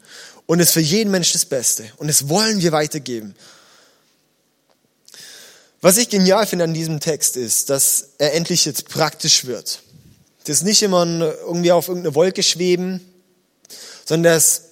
Und 0.46 0.60
es 0.60 0.72
für 0.72 0.80
jeden 0.80 1.10
Mensch 1.10 1.32
das 1.32 1.44
Beste. 1.44 1.84
Und 1.96 2.08
es 2.08 2.28
wollen 2.28 2.60
wir 2.60 2.72
weitergeben. 2.72 3.34
Was 5.80 5.98
ich 5.98 6.08
genial 6.08 6.46
finde 6.46 6.64
an 6.64 6.74
diesem 6.74 6.98
Text 7.00 7.36
ist, 7.36 7.68
dass 7.68 8.08
er 8.16 8.32
endlich 8.32 8.64
jetzt 8.64 8.88
praktisch 8.88 9.44
wird. 9.44 9.82
Das 10.44 10.58
ist 10.58 10.62
nicht 10.62 10.82
immer 10.82 11.04
irgendwie 11.04 11.72
auf 11.72 11.88
irgendeine 11.88 12.14
Wolke 12.14 12.42
schweben, 12.42 13.00
sondern 14.06 14.34
das, 14.34 14.62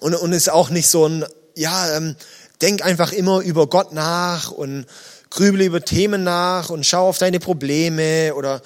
und, 0.00 0.14
und 0.14 0.32
ist 0.32 0.50
auch 0.50 0.68
nicht 0.68 0.88
so 0.88 1.06
ein, 1.06 1.24
ja, 1.54 1.96
ähm, 1.96 2.16
denk 2.62 2.84
einfach 2.84 3.12
immer 3.12 3.40
über 3.40 3.66
Gott 3.66 3.92
nach 3.92 4.50
und 4.50 4.86
grübele 5.30 5.64
über 5.64 5.82
Themen 5.82 6.24
nach 6.24 6.70
und 6.70 6.84
schau 6.84 7.08
auf 7.08 7.18
deine 7.18 7.40
Probleme 7.40 8.34
oder 8.34 8.60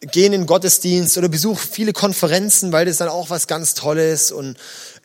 geh 0.00 0.26
in 0.26 0.32
den 0.32 0.46
Gottesdienst 0.46 1.16
oder 1.16 1.28
besuch 1.28 1.58
viele 1.58 1.92
Konferenzen, 1.92 2.72
weil 2.72 2.86
das 2.86 2.96
dann 2.96 3.08
auch 3.08 3.30
was 3.30 3.46
ganz 3.46 3.74
Tolles 3.74 4.32
und 4.32 4.56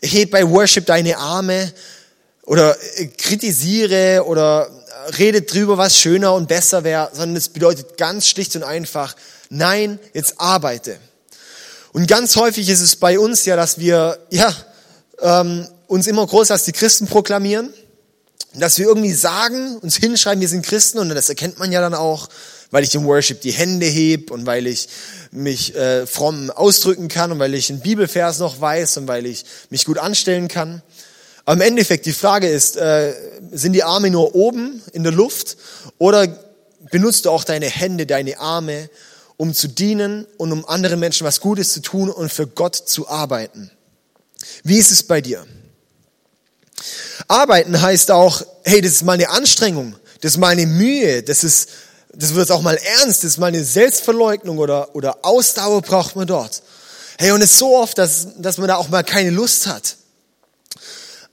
heb 0.02 0.32
bei 0.32 0.50
Worship 0.50 0.86
deine 0.88 1.18
Arme 1.18 1.72
oder 2.44 2.76
äh, 2.96 3.08
kritisiere 3.08 4.24
oder 4.26 4.70
rede 5.20 5.44
drüber, 5.44 5.78
was 5.78 5.98
schöner 5.98 6.34
und 6.34 6.48
besser 6.48 6.84
wäre, 6.84 7.10
sondern 7.14 7.36
es 7.36 7.50
bedeutet 7.50 7.98
ganz 7.98 8.28
schlicht 8.28 8.56
und 8.56 8.64
einfach, 8.64 9.16
nein, 9.50 10.00
jetzt 10.14 10.40
arbeite. 10.40 10.98
Und 11.94 12.08
ganz 12.08 12.36
häufig 12.36 12.68
ist 12.70 12.82
es 12.82 12.96
bei 12.96 13.20
uns 13.20 13.46
ja, 13.46 13.56
dass 13.56 13.80
wir 13.80 14.20
ja 14.32 14.54
ähm, 15.22 15.68
uns 15.88 16.08
immer 16.08 16.26
groß 16.26 16.52
als 16.52 16.64
die 16.64 16.72
Christen 16.72 17.08
proklamieren 17.08 17.74
dass 18.60 18.78
wir 18.78 18.88
irgendwie 18.88 19.14
sagen, 19.14 19.78
uns 19.78 19.98
hinschreiben, 19.98 20.42
wir 20.42 20.48
sind 20.48 20.66
Christen 20.66 21.00
und 21.00 21.10
das 21.10 21.30
erkennt 21.30 21.60
man 21.60 21.72
ja 21.72 21.82
dann 21.82 21.94
auch, 21.94 22.30
weil 22.72 22.84
ich 22.84 22.94
im 22.96 23.06
Worship 23.06 23.42
die 23.42 23.52
Hände 23.52 23.86
heb 23.86 24.32
und 24.32 24.46
weil 24.46 24.68
ich 24.68 24.90
mich 25.32 25.76
äh, 25.76 26.06
fromm 26.08 26.50
ausdrücken 26.50 27.08
kann 27.08 27.32
und 27.32 27.40
weil 27.40 27.54
ich 27.54 27.70
einen 27.70 27.82
Bibelvers 27.82 28.40
noch 28.40 28.60
weiß 28.60 28.98
und 28.98 29.08
weil 29.08 29.26
ich 29.26 29.46
mich 29.70 29.86
gut 29.86 29.98
anstellen 29.98 30.48
kann. 30.48 30.82
Aber 31.46 31.56
im 31.56 31.62
Endeffekt, 31.62 32.06
die 32.06 32.14
Frage 32.14 32.50
ist, 32.50 32.76
äh, 32.76 33.14
sind 33.52 33.74
die 33.74 33.84
Arme 33.84 34.10
nur 34.10 34.36
oben 34.36 34.82
in 34.92 35.04
der 35.04 35.14
Luft 35.14 35.58
oder 35.98 36.28
benutzt 36.92 37.26
du 37.26 37.30
auch 37.30 37.44
deine 37.44 37.68
Hände, 37.68 38.06
deine 38.06 38.40
Arme, 38.40 38.90
um 39.38 39.54
zu 39.54 39.68
dienen 39.68 40.26
und 40.38 40.52
um 40.52 40.66
anderen 40.68 41.00
Menschen 41.00 41.26
was 41.26 41.40
Gutes 41.40 41.72
zu 41.72 41.82
tun 41.82 42.10
und 42.10 42.32
für 42.32 42.48
Gott 42.48 42.76
zu 42.76 43.08
arbeiten? 43.08 43.72
Wie 44.64 44.78
ist 44.78 44.92
es 44.92 45.04
bei 45.04 45.22
dir? 45.22 45.46
Arbeiten 47.28 47.82
heißt 47.82 48.12
auch, 48.12 48.42
hey, 48.64 48.82
das 48.82 48.94
ist 48.94 49.04
meine 49.04 49.30
Anstrengung, 49.30 49.96
das 50.22 50.34
ist 50.34 50.38
meine 50.38 50.66
Mühe, 50.66 51.24
das 51.24 51.44
ist, 51.44 51.70
das 52.14 52.34
wird 52.34 52.50
auch 52.52 52.62
mal 52.62 52.78
ernst, 52.78 53.24
das 53.24 53.32
ist 53.32 53.38
meine 53.38 53.64
Selbstverleugnung 53.64 54.58
oder, 54.58 54.96
oder 54.96 55.18
Ausdauer 55.24 55.82
braucht 55.82 56.16
man 56.16 56.28
dort. 56.28 56.62
Hey, 57.18 57.32
und 57.32 57.42
es 57.42 57.52
ist 57.52 57.60
so 57.60 57.76
oft, 57.76 57.98
dass, 57.98 58.28
dass 58.38 58.58
man 58.58 58.68
da 58.68 58.76
auch 58.76 58.90
mal 58.90 59.04
keine 59.04 59.32
Lust 59.32 59.68
hat. 59.68 59.98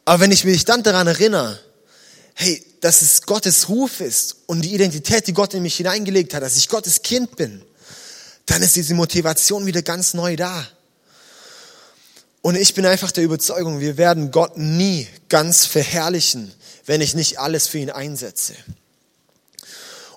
Aber 0.05 0.21
wenn 0.21 0.33
ich 0.33 0.45
mich 0.45 0.65
dann 0.65 0.83
daran 0.83 1.07
erinnere, 1.07 1.59
hey, 2.35 2.65
dass 2.81 3.01
es 3.03 3.23
Gottes 3.23 3.69
Ruf 3.69 4.01
ist 4.01 4.37
und 4.47 4.63
die 4.63 4.75
Identität, 4.75 5.27
die 5.27 5.33
Gott 5.33 5.55
in 5.55 5.63
mich 5.63 5.77
hineingelegt 5.77 6.35
hat, 6.35 6.43
dass 6.43 6.57
ich 6.57 6.69
Gottes 6.69 7.03
Kind 7.03 7.37
bin, 7.37 7.63
dann 8.47 8.63
ist 8.63 8.77
diese 8.77 8.95
Motivation 8.95 9.65
wieder 9.65 9.83
ganz 9.83 10.13
neu 10.13 10.37
da. 10.37 10.67
Und 12.45 12.57
ich 12.57 12.75
bin 12.75 12.85
einfach 12.85 13.11
der 13.11 13.25
Überzeugung, 13.25 13.81
wir 13.81 13.97
werden 13.97 14.31
Gott 14.31 14.59
nie 14.59 15.09
ganz 15.31 15.65
verherrlichen, 15.65 16.53
wenn 16.85 17.01
ich 17.01 17.15
nicht 17.15 17.39
alles 17.39 17.69
für 17.69 17.79
ihn 17.79 17.89
einsetze. 17.89 18.53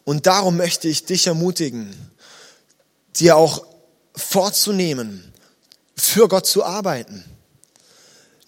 Und 0.03 0.27
darum 0.27 0.57
möchte 0.57 0.89
ich 0.89 1.05
dich 1.05 1.27
ermutigen, 1.27 1.95
dir 3.15 3.37
auch 3.37 3.65
vorzunehmen, 4.13 5.31
für 5.95 6.27
Gott 6.27 6.45
zu 6.45 6.65
arbeiten. 6.65 7.23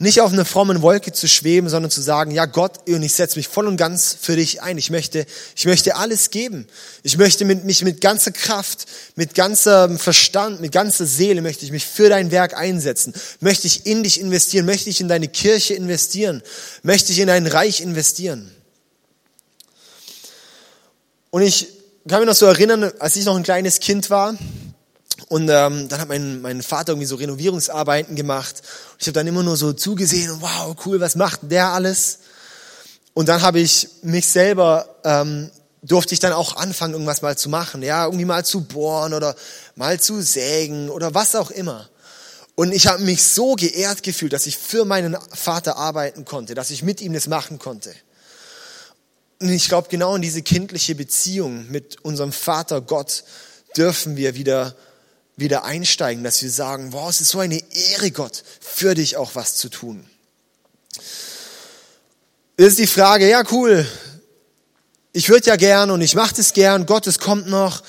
Nicht 0.01 0.21
auf 0.21 0.31
einer 0.31 0.45
frommen 0.45 0.81
Wolke 0.81 1.11
zu 1.11 1.27
schweben, 1.27 1.67
sondern 1.67 1.91
zu 1.91 2.01
sagen, 2.01 2.31
ja 2.31 2.45
Gott, 2.45 2.87
und 2.87 3.03
ich 3.03 3.13
setze 3.13 3.37
mich 3.37 3.49
voll 3.49 3.67
und 3.67 3.75
ganz 3.75 4.15
für 4.19 4.37
dich 4.37 4.61
ein. 4.61 4.77
Ich 4.77 4.91
möchte, 4.91 5.25
ich 5.57 5.65
möchte 5.65 5.97
alles 5.97 6.29
geben. 6.29 6.67
Ich 7.03 7.17
möchte 7.17 7.43
mit, 7.43 7.65
mich 7.65 7.83
mit 7.83 7.99
ganzer 7.99 8.31
Kraft, 8.31 8.85
mit 9.17 9.35
ganzem 9.35 9.99
Verstand, 9.99 10.61
mit 10.61 10.71
ganzer 10.71 11.05
Seele 11.05 11.41
möchte 11.41 11.65
ich 11.65 11.73
mich 11.73 11.85
für 11.85 12.07
dein 12.07 12.31
Werk 12.31 12.55
einsetzen. 12.55 13.13
Möchte 13.41 13.67
ich 13.67 13.85
in 13.87 14.03
dich 14.03 14.21
investieren, 14.21 14.65
möchte 14.65 14.89
ich 14.89 15.01
in 15.01 15.09
deine 15.09 15.27
Kirche 15.27 15.73
investieren, 15.73 16.43
möchte 16.81 17.11
ich 17.11 17.19
in 17.19 17.27
dein 17.27 17.45
Reich 17.45 17.81
investieren. 17.81 18.49
Und 21.29 21.41
ich 21.41 21.67
kann 22.07 22.21
mich 22.21 22.27
noch 22.27 22.35
so 22.35 22.45
erinnern, 22.45 22.89
als 22.99 23.17
ich 23.17 23.25
noch 23.25 23.35
ein 23.35 23.43
kleines 23.43 23.81
Kind 23.81 24.09
war, 24.09 24.37
und 25.29 25.43
ähm, 25.43 25.87
dann 25.87 26.01
hat 26.01 26.07
mein, 26.09 26.41
mein 26.41 26.63
Vater 26.63 26.93
irgendwie 26.93 27.05
so 27.05 27.15
Renovierungsarbeiten 27.15 28.15
gemacht. 28.15 28.63
Ich 28.97 29.05
habe 29.05 29.13
dann 29.13 29.27
immer 29.27 29.43
nur 29.43 29.57
so 29.57 29.73
zugesehen 29.73 30.31
und 30.31 30.41
wow, 30.41 30.75
cool, 30.85 30.99
was 30.99 31.15
macht 31.15 31.39
der 31.43 31.67
alles? 31.67 32.19
Und 33.13 33.29
dann 33.29 33.43
habe 33.43 33.59
ich 33.59 33.89
mich 34.01 34.27
selber, 34.27 34.95
ähm, 35.03 35.51
durfte 35.83 36.15
ich 36.15 36.19
dann 36.19 36.33
auch 36.33 36.55
anfangen, 36.55 36.93
irgendwas 36.93 37.21
mal 37.21 37.37
zu 37.37 37.47
machen. 37.47 37.83
Ja, 37.83 38.05
irgendwie 38.05 38.25
mal 38.25 38.43
zu 38.43 38.61
bohren 38.61 39.13
oder 39.13 39.35
mal 39.75 39.99
zu 39.99 40.19
sägen 40.21 40.89
oder 40.89 41.13
was 41.13 41.35
auch 41.35 41.51
immer. 41.51 41.87
Und 42.55 42.71
ich 42.71 42.87
habe 42.87 43.03
mich 43.03 43.23
so 43.23 43.53
geehrt 43.53 44.01
gefühlt, 44.01 44.33
dass 44.33 44.47
ich 44.47 44.57
für 44.57 44.83
meinen 44.83 45.15
Vater 45.31 45.77
arbeiten 45.77 46.25
konnte, 46.25 46.55
dass 46.55 46.71
ich 46.71 46.81
mit 46.81 47.01
ihm 47.01 47.13
das 47.13 47.27
machen 47.27 47.59
konnte. 47.59 47.93
Und 49.39 49.49
ich 49.49 49.69
glaube, 49.69 49.89
genau 49.89 50.15
in 50.15 50.23
diese 50.23 50.41
kindliche 50.41 50.95
Beziehung 50.95 51.69
mit 51.69 52.03
unserem 52.03 52.31
Vater 52.31 52.81
Gott 52.81 53.23
dürfen 53.77 54.17
wir 54.17 54.33
wieder 54.33 54.75
wieder 55.39 55.63
einsteigen, 55.63 56.23
dass 56.23 56.41
wir 56.41 56.49
sagen, 56.49 56.93
wow, 56.93 57.09
es 57.09 57.21
ist 57.21 57.29
so 57.29 57.39
eine 57.39 57.61
Ehre, 57.73 58.11
Gott, 58.11 58.43
für 58.59 58.95
dich 58.95 59.17
auch 59.17 59.35
was 59.35 59.55
zu 59.55 59.69
tun. 59.69 60.05
Ist 62.57 62.79
die 62.79 62.87
Frage, 62.87 63.29
ja 63.29 63.43
cool, 63.51 63.87
ich 65.13 65.29
würde 65.29 65.47
ja 65.47 65.55
gern 65.55 65.91
und 65.91 66.01
ich 66.01 66.15
mache 66.15 66.35
das 66.35 66.53
gern, 66.53 66.85
Gott, 66.85 67.07
es 67.07 67.19
kommt 67.19 67.47
noch, 67.47 67.81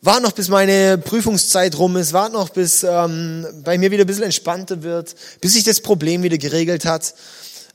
wart 0.00 0.22
noch 0.22 0.32
bis 0.32 0.48
meine 0.48 0.96
Prüfungszeit 0.98 1.76
rum 1.76 1.96
ist, 1.96 2.12
wart 2.12 2.32
noch 2.32 2.48
bis 2.48 2.82
ähm, 2.82 3.46
bei 3.64 3.78
mir 3.78 3.90
wieder 3.90 4.04
ein 4.04 4.06
bisschen 4.06 4.24
entspannter 4.24 4.82
wird, 4.82 5.14
bis 5.40 5.52
sich 5.52 5.64
das 5.64 5.80
Problem 5.80 6.22
wieder 6.22 6.38
geregelt 6.38 6.84
hat. 6.84 7.14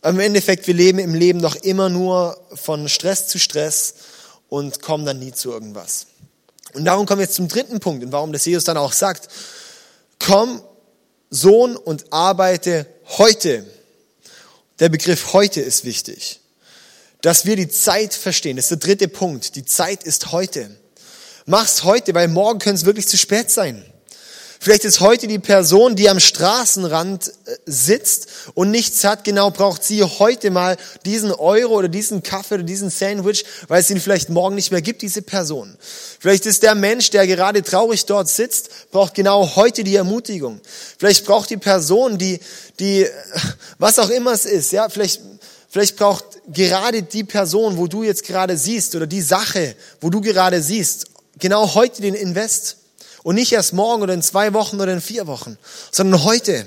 Im 0.03 0.19
Endeffekt, 0.19 0.67
wir 0.67 0.73
leben 0.73 0.99
im 0.99 1.13
Leben 1.13 1.41
doch 1.41 1.55
immer 1.55 1.89
nur 1.89 2.39
von 2.53 2.87
Stress 2.87 3.27
zu 3.27 3.39
Stress 3.39 3.95
und 4.49 4.81
kommen 4.81 5.05
dann 5.05 5.19
nie 5.19 5.33
zu 5.33 5.51
irgendwas. 5.51 6.07
Und 6.77 6.85
darum 6.85 7.07
kommen 7.07 7.19
wir 7.19 7.25
jetzt 7.25 7.35
zum 7.35 7.47
dritten 7.47 7.79
Punkt 7.79 8.03
und 8.05 8.11
warum 8.11 8.31
das 8.31 8.45
Jesus 8.45 8.63
dann 8.63 8.77
auch 8.77 8.93
sagt, 8.93 9.29
komm, 10.19 10.61
Sohn, 11.31 11.75
und 11.75 12.13
arbeite 12.13 12.85
heute. 13.17 13.65
Der 14.79 14.89
Begriff 14.89 15.33
heute 15.33 15.59
ist 15.59 15.85
wichtig. 15.85 16.39
Dass 17.21 17.45
wir 17.45 17.55
die 17.55 17.67
Zeit 17.67 18.13
verstehen. 18.13 18.57
Das 18.57 18.65
ist 18.65 18.69
der 18.69 18.77
dritte 18.77 19.07
Punkt. 19.07 19.55
Die 19.55 19.65
Zeit 19.65 20.03
ist 20.03 20.31
heute. 20.31 20.69
Mach's 21.47 21.83
heute, 21.83 22.13
weil 22.13 22.27
morgen 22.27 22.59
könnte 22.59 22.79
es 22.79 22.85
wirklich 22.85 23.07
zu 23.07 23.17
spät 23.17 23.49
sein. 23.49 23.83
Vielleicht 24.59 24.85
ist 24.85 24.99
heute 25.01 25.27
die 25.27 25.39
Person, 25.39 25.95
die 25.95 26.09
am 26.09 26.19
Straßenrand 26.19 27.27
äh, 27.27 27.55
sitzt 27.65 28.27
und 28.53 28.71
nichts 28.71 29.03
hat, 29.03 29.23
genau 29.23 29.51
braucht 29.51 29.83
sie 29.83 30.03
heute 30.03 30.49
mal 30.51 30.77
diesen 31.05 31.31
Euro 31.31 31.75
oder 31.75 31.87
diesen 31.87 32.23
Kaffee 32.23 32.55
oder 32.55 32.63
diesen 32.63 32.89
Sandwich, 32.89 33.45
weil 33.67 33.81
es 33.81 33.89
ihn 33.89 33.99
vielleicht 33.99 34.29
morgen 34.29 34.55
nicht 34.55 34.71
mehr 34.71 34.81
gibt, 34.81 35.01
diese 35.01 35.21
Person. 35.21 35.77
Vielleicht 36.19 36.45
ist 36.45 36.63
der 36.63 36.75
Mensch, 36.75 37.09
der 37.11 37.27
gerade 37.27 37.61
traurig 37.61 38.05
dort 38.05 38.29
sitzt, 38.29 38.91
braucht 38.91 39.13
genau 39.13 39.55
heute 39.55 39.83
die 39.83 39.95
Ermutigung. 39.95 40.59
Vielleicht 40.97 41.25
braucht 41.25 41.49
die 41.49 41.57
Person, 41.57 42.17
die, 42.17 42.39
die, 42.79 43.07
was 43.77 43.99
auch 43.99 44.09
immer 44.09 44.33
es 44.33 44.45
ist, 44.45 44.71
ja, 44.71 44.89
vielleicht, 44.89 45.21
vielleicht 45.69 45.97
braucht 45.97 46.25
gerade 46.47 47.03
die 47.03 47.23
Person, 47.23 47.77
wo 47.77 47.87
du 47.87 48.03
jetzt 48.03 48.25
gerade 48.25 48.57
siehst 48.57 48.95
oder 48.95 49.07
die 49.07 49.21
Sache, 49.21 49.75
wo 50.01 50.09
du 50.09 50.21
gerade 50.21 50.61
siehst, 50.61 51.05
genau 51.37 51.75
heute 51.75 52.01
den 52.01 52.15
Invest. 52.15 52.77
Und 53.27 53.35
nicht 53.35 53.51
erst 53.51 53.73
morgen 53.73 54.03
oder 54.03 54.13
in 54.13 54.21
zwei 54.21 54.53
Wochen 54.53 54.79
oder 54.79 54.93
in 54.93 55.01
vier 55.01 55.27
Wochen, 55.27 55.57
sondern 55.91 56.23
heute. 56.23 56.65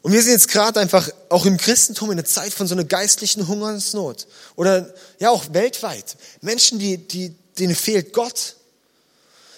Und 0.00 0.12
wir 0.12 0.22
sind 0.22 0.30
jetzt 0.30 0.46
gerade 0.46 0.78
einfach 0.78 1.10
auch 1.28 1.44
im 1.44 1.56
Christentum 1.56 2.12
in 2.12 2.18
einer 2.20 2.24
Zeit 2.24 2.52
von 2.52 2.68
so 2.68 2.76
einer 2.76 2.84
geistlichen 2.84 3.48
Hungersnot. 3.48 4.28
Oder 4.54 4.94
ja 5.18 5.30
auch 5.30 5.46
weltweit. 5.54 6.16
Menschen, 6.40 6.78
die, 6.78 6.98
die, 6.98 7.34
denen 7.58 7.74
fehlt 7.74 8.12
Gott. 8.12 8.54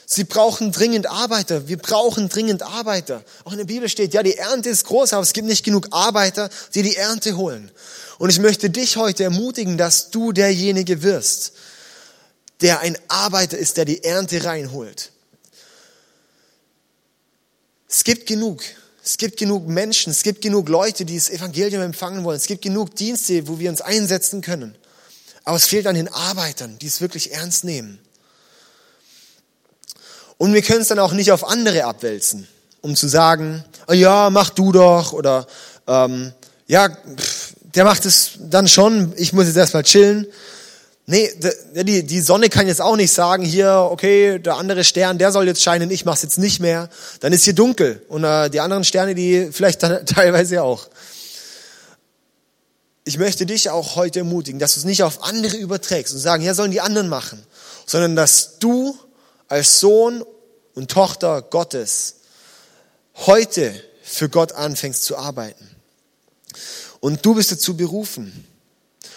Sie 0.06 0.24
brauchen 0.24 0.72
dringend 0.72 1.10
Arbeiter. 1.10 1.68
Wir 1.68 1.76
brauchen 1.76 2.30
dringend 2.30 2.62
Arbeiter. 2.62 3.22
Auch 3.44 3.52
in 3.52 3.58
der 3.58 3.66
Bibel 3.66 3.90
steht, 3.90 4.14
ja, 4.14 4.22
die 4.22 4.38
Ernte 4.38 4.70
ist 4.70 4.86
groß, 4.86 5.12
aber 5.12 5.24
es 5.24 5.34
gibt 5.34 5.46
nicht 5.46 5.62
genug 5.62 5.88
Arbeiter, 5.90 6.48
die 6.74 6.80
die 6.80 6.96
Ernte 6.96 7.36
holen. 7.36 7.70
Und 8.16 8.30
ich 8.30 8.38
möchte 8.38 8.70
dich 8.70 8.96
heute 8.96 9.24
ermutigen, 9.24 9.76
dass 9.76 10.08
du 10.10 10.32
derjenige 10.32 11.02
wirst, 11.02 11.52
der 12.62 12.80
ein 12.80 12.96
Arbeiter 13.08 13.58
ist, 13.58 13.76
der 13.76 13.84
die 13.84 14.04
Ernte 14.04 14.42
reinholt. 14.42 15.10
Es 17.96 18.02
gibt 18.02 18.26
genug. 18.26 18.64
Es 19.04 19.18
gibt 19.18 19.36
genug 19.36 19.68
Menschen, 19.68 20.10
es 20.10 20.24
gibt 20.24 20.42
genug 20.42 20.68
Leute, 20.68 21.04
die 21.04 21.14
das 21.14 21.30
Evangelium 21.30 21.80
empfangen 21.80 22.24
wollen. 22.24 22.36
Es 22.36 22.48
gibt 22.48 22.62
genug 22.62 22.96
Dienste, 22.96 23.46
wo 23.46 23.60
wir 23.60 23.70
uns 23.70 23.82
einsetzen 23.82 24.40
können. 24.40 24.74
Aber 25.44 25.56
es 25.56 25.66
fehlt 25.66 25.86
an 25.86 25.94
den 25.94 26.08
Arbeitern, 26.08 26.76
die 26.80 26.88
es 26.88 27.00
wirklich 27.00 27.32
ernst 27.32 27.62
nehmen. 27.62 28.00
Und 30.38 30.54
wir 30.54 30.62
können 30.62 30.80
es 30.80 30.88
dann 30.88 30.98
auch 30.98 31.12
nicht 31.12 31.30
auf 31.30 31.46
andere 31.46 31.84
abwälzen, 31.84 32.48
um 32.80 32.96
zu 32.96 33.06
sagen, 33.06 33.64
oh 33.86 33.92
ja, 33.92 34.28
mach 34.28 34.50
du 34.50 34.72
doch 34.72 35.12
oder 35.12 35.46
ähm, 35.86 36.32
ja, 36.66 36.88
pff, 36.88 37.52
der 37.60 37.84
macht 37.84 38.06
es 38.06 38.32
dann 38.40 38.66
schon, 38.66 39.12
ich 39.16 39.32
muss 39.32 39.46
jetzt 39.46 39.56
erstmal 39.56 39.84
chillen. 39.84 40.26
Nee, 41.06 41.30
die, 41.74 42.02
die 42.02 42.20
Sonne 42.22 42.48
kann 42.48 42.66
jetzt 42.66 42.80
auch 42.80 42.96
nicht 42.96 43.12
sagen, 43.12 43.44
hier, 43.44 43.88
okay, 43.90 44.38
der 44.38 44.56
andere 44.56 44.84
Stern, 44.84 45.18
der 45.18 45.32
soll 45.32 45.46
jetzt 45.46 45.62
scheinen, 45.62 45.90
ich 45.90 46.06
mach's 46.06 46.22
jetzt 46.22 46.38
nicht 46.38 46.60
mehr. 46.60 46.88
Dann 47.20 47.34
ist 47.34 47.44
hier 47.44 47.52
dunkel. 47.52 48.02
Und 48.08 48.24
äh, 48.24 48.48
die 48.48 48.60
anderen 48.60 48.84
Sterne, 48.84 49.14
die 49.14 49.50
vielleicht 49.52 49.82
dann, 49.82 50.06
teilweise 50.06 50.62
auch. 50.62 50.88
Ich 53.04 53.18
möchte 53.18 53.44
dich 53.44 53.68
auch 53.68 53.96
heute 53.96 54.20
ermutigen, 54.20 54.58
dass 54.58 54.74
du 54.74 54.80
es 54.80 54.86
nicht 54.86 55.02
auf 55.02 55.22
andere 55.22 55.58
überträgst 55.58 56.14
und 56.14 56.20
sagen, 56.20 56.42
ja, 56.42 56.54
sollen 56.54 56.70
die 56.70 56.80
anderen 56.80 57.10
machen, 57.10 57.44
sondern 57.84 58.16
dass 58.16 58.58
du 58.58 58.98
als 59.48 59.80
Sohn 59.80 60.24
und 60.72 60.90
Tochter 60.90 61.42
Gottes 61.42 62.14
heute 63.26 63.74
für 64.02 64.30
Gott 64.30 64.52
anfängst 64.52 65.04
zu 65.04 65.18
arbeiten. 65.18 65.68
Und 67.00 67.26
du 67.26 67.34
bist 67.34 67.52
dazu 67.52 67.76
berufen. 67.76 68.46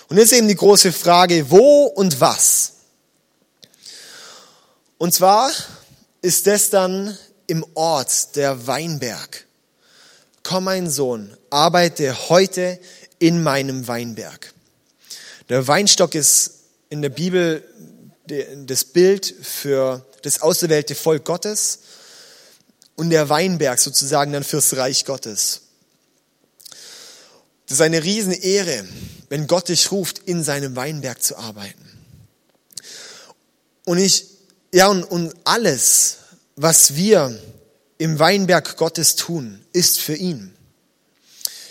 Und 0.09 0.17
jetzt 0.17 0.33
eben 0.33 0.47
die 0.47 0.55
große 0.55 0.93
Frage, 0.93 1.51
wo 1.51 1.85
und 1.85 2.21
was? 2.21 2.73
Und 4.97 5.13
zwar 5.13 5.51
ist 6.21 6.47
das 6.47 6.69
dann 6.69 7.17
im 7.45 7.65
Ort 7.73 8.35
der 8.35 8.67
Weinberg. 8.67 9.45
Komm, 10.43 10.65
mein 10.65 10.89
Sohn, 10.89 11.35
arbeite 11.49 12.29
heute 12.29 12.79
in 13.19 13.43
meinem 13.43 13.87
Weinberg. 13.87 14.53
Der 15.49 15.67
Weinstock 15.67 16.15
ist 16.15 16.51
in 16.89 17.01
der 17.01 17.09
Bibel 17.09 17.63
das 18.65 18.85
Bild 18.85 19.33
für 19.41 20.05
das 20.21 20.41
auserwählte 20.41 20.95
Volk 20.95 21.25
Gottes 21.25 21.79
und 22.95 23.09
der 23.09 23.29
Weinberg 23.29 23.79
sozusagen 23.79 24.33
dann 24.33 24.43
fürs 24.43 24.75
Reich 24.75 25.05
Gottes. 25.05 25.61
Das 27.67 27.75
ist 27.75 27.81
eine 27.81 28.03
Riesenehre, 28.03 28.85
wenn 29.29 29.45
Gott 29.45 29.67
dich 29.67 29.91
ruft, 29.91 30.19
in 30.19 30.43
seinem 30.43 30.75
Weinberg 30.75 31.21
zu 31.21 31.37
arbeiten. 31.37 31.85
Und 33.83 33.97
ich, 33.97 34.25
ja, 34.73 34.87
und, 34.87 35.03
und 35.03 35.33
alles, 35.43 36.17
was 36.55 36.95
wir 36.95 37.37
im 37.97 38.19
Weinberg 38.19 38.77
Gottes 38.77 39.15
tun, 39.15 39.61
ist 39.73 39.99
für 39.99 40.15
ihn. 40.15 40.53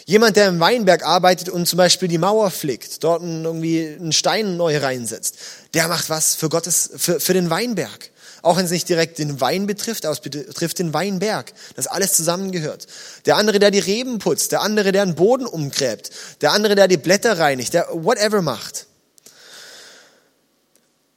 Jemand, 0.04 0.36
der 0.36 0.48
im 0.48 0.60
Weinberg 0.60 1.04
arbeitet 1.04 1.48
und 1.48 1.66
zum 1.66 1.78
Beispiel 1.78 2.08
die 2.08 2.18
Mauer 2.18 2.50
flickt, 2.50 3.02
dort 3.02 3.22
irgendwie 3.22 3.86
einen 3.86 4.12
Stein 4.12 4.56
neu 4.56 4.78
reinsetzt, 4.78 5.36
der 5.74 5.88
macht 5.88 6.10
was 6.10 6.34
für 6.34 6.48
Gottes, 6.48 6.90
für, 6.96 7.18
für 7.18 7.32
den 7.32 7.50
Weinberg. 7.50 8.10
Auch 8.46 8.58
wenn 8.58 8.64
es 8.64 8.70
nicht 8.70 8.88
direkt 8.88 9.18
den 9.18 9.40
Wein 9.40 9.66
betrifft, 9.66 10.04
aber 10.04 10.12
es 10.12 10.20
betrifft 10.20 10.78
den 10.78 10.94
Weinberg, 10.94 11.52
das 11.74 11.88
alles 11.88 12.12
zusammengehört. 12.12 12.86
Der 13.24 13.38
andere, 13.38 13.58
der 13.58 13.72
die 13.72 13.80
Reben 13.80 14.20
putzt, 14.20 14.52
der 14.52 14.60
andere, 14.60 14.92
der 14.92 15.04
den 15.04 15.16
Boden 15.16 15.46
umgräbt, 15.46 16.10
der 16.42 16.52
andere, 16.52 16.76
der 16.76 16.86
die 16.86 16.96
Blätter 16.96 17.40
reinigt, 17.40 17.74
der 17.74 17.88
whatever 17.90 18.42
macht. 18.42 18.86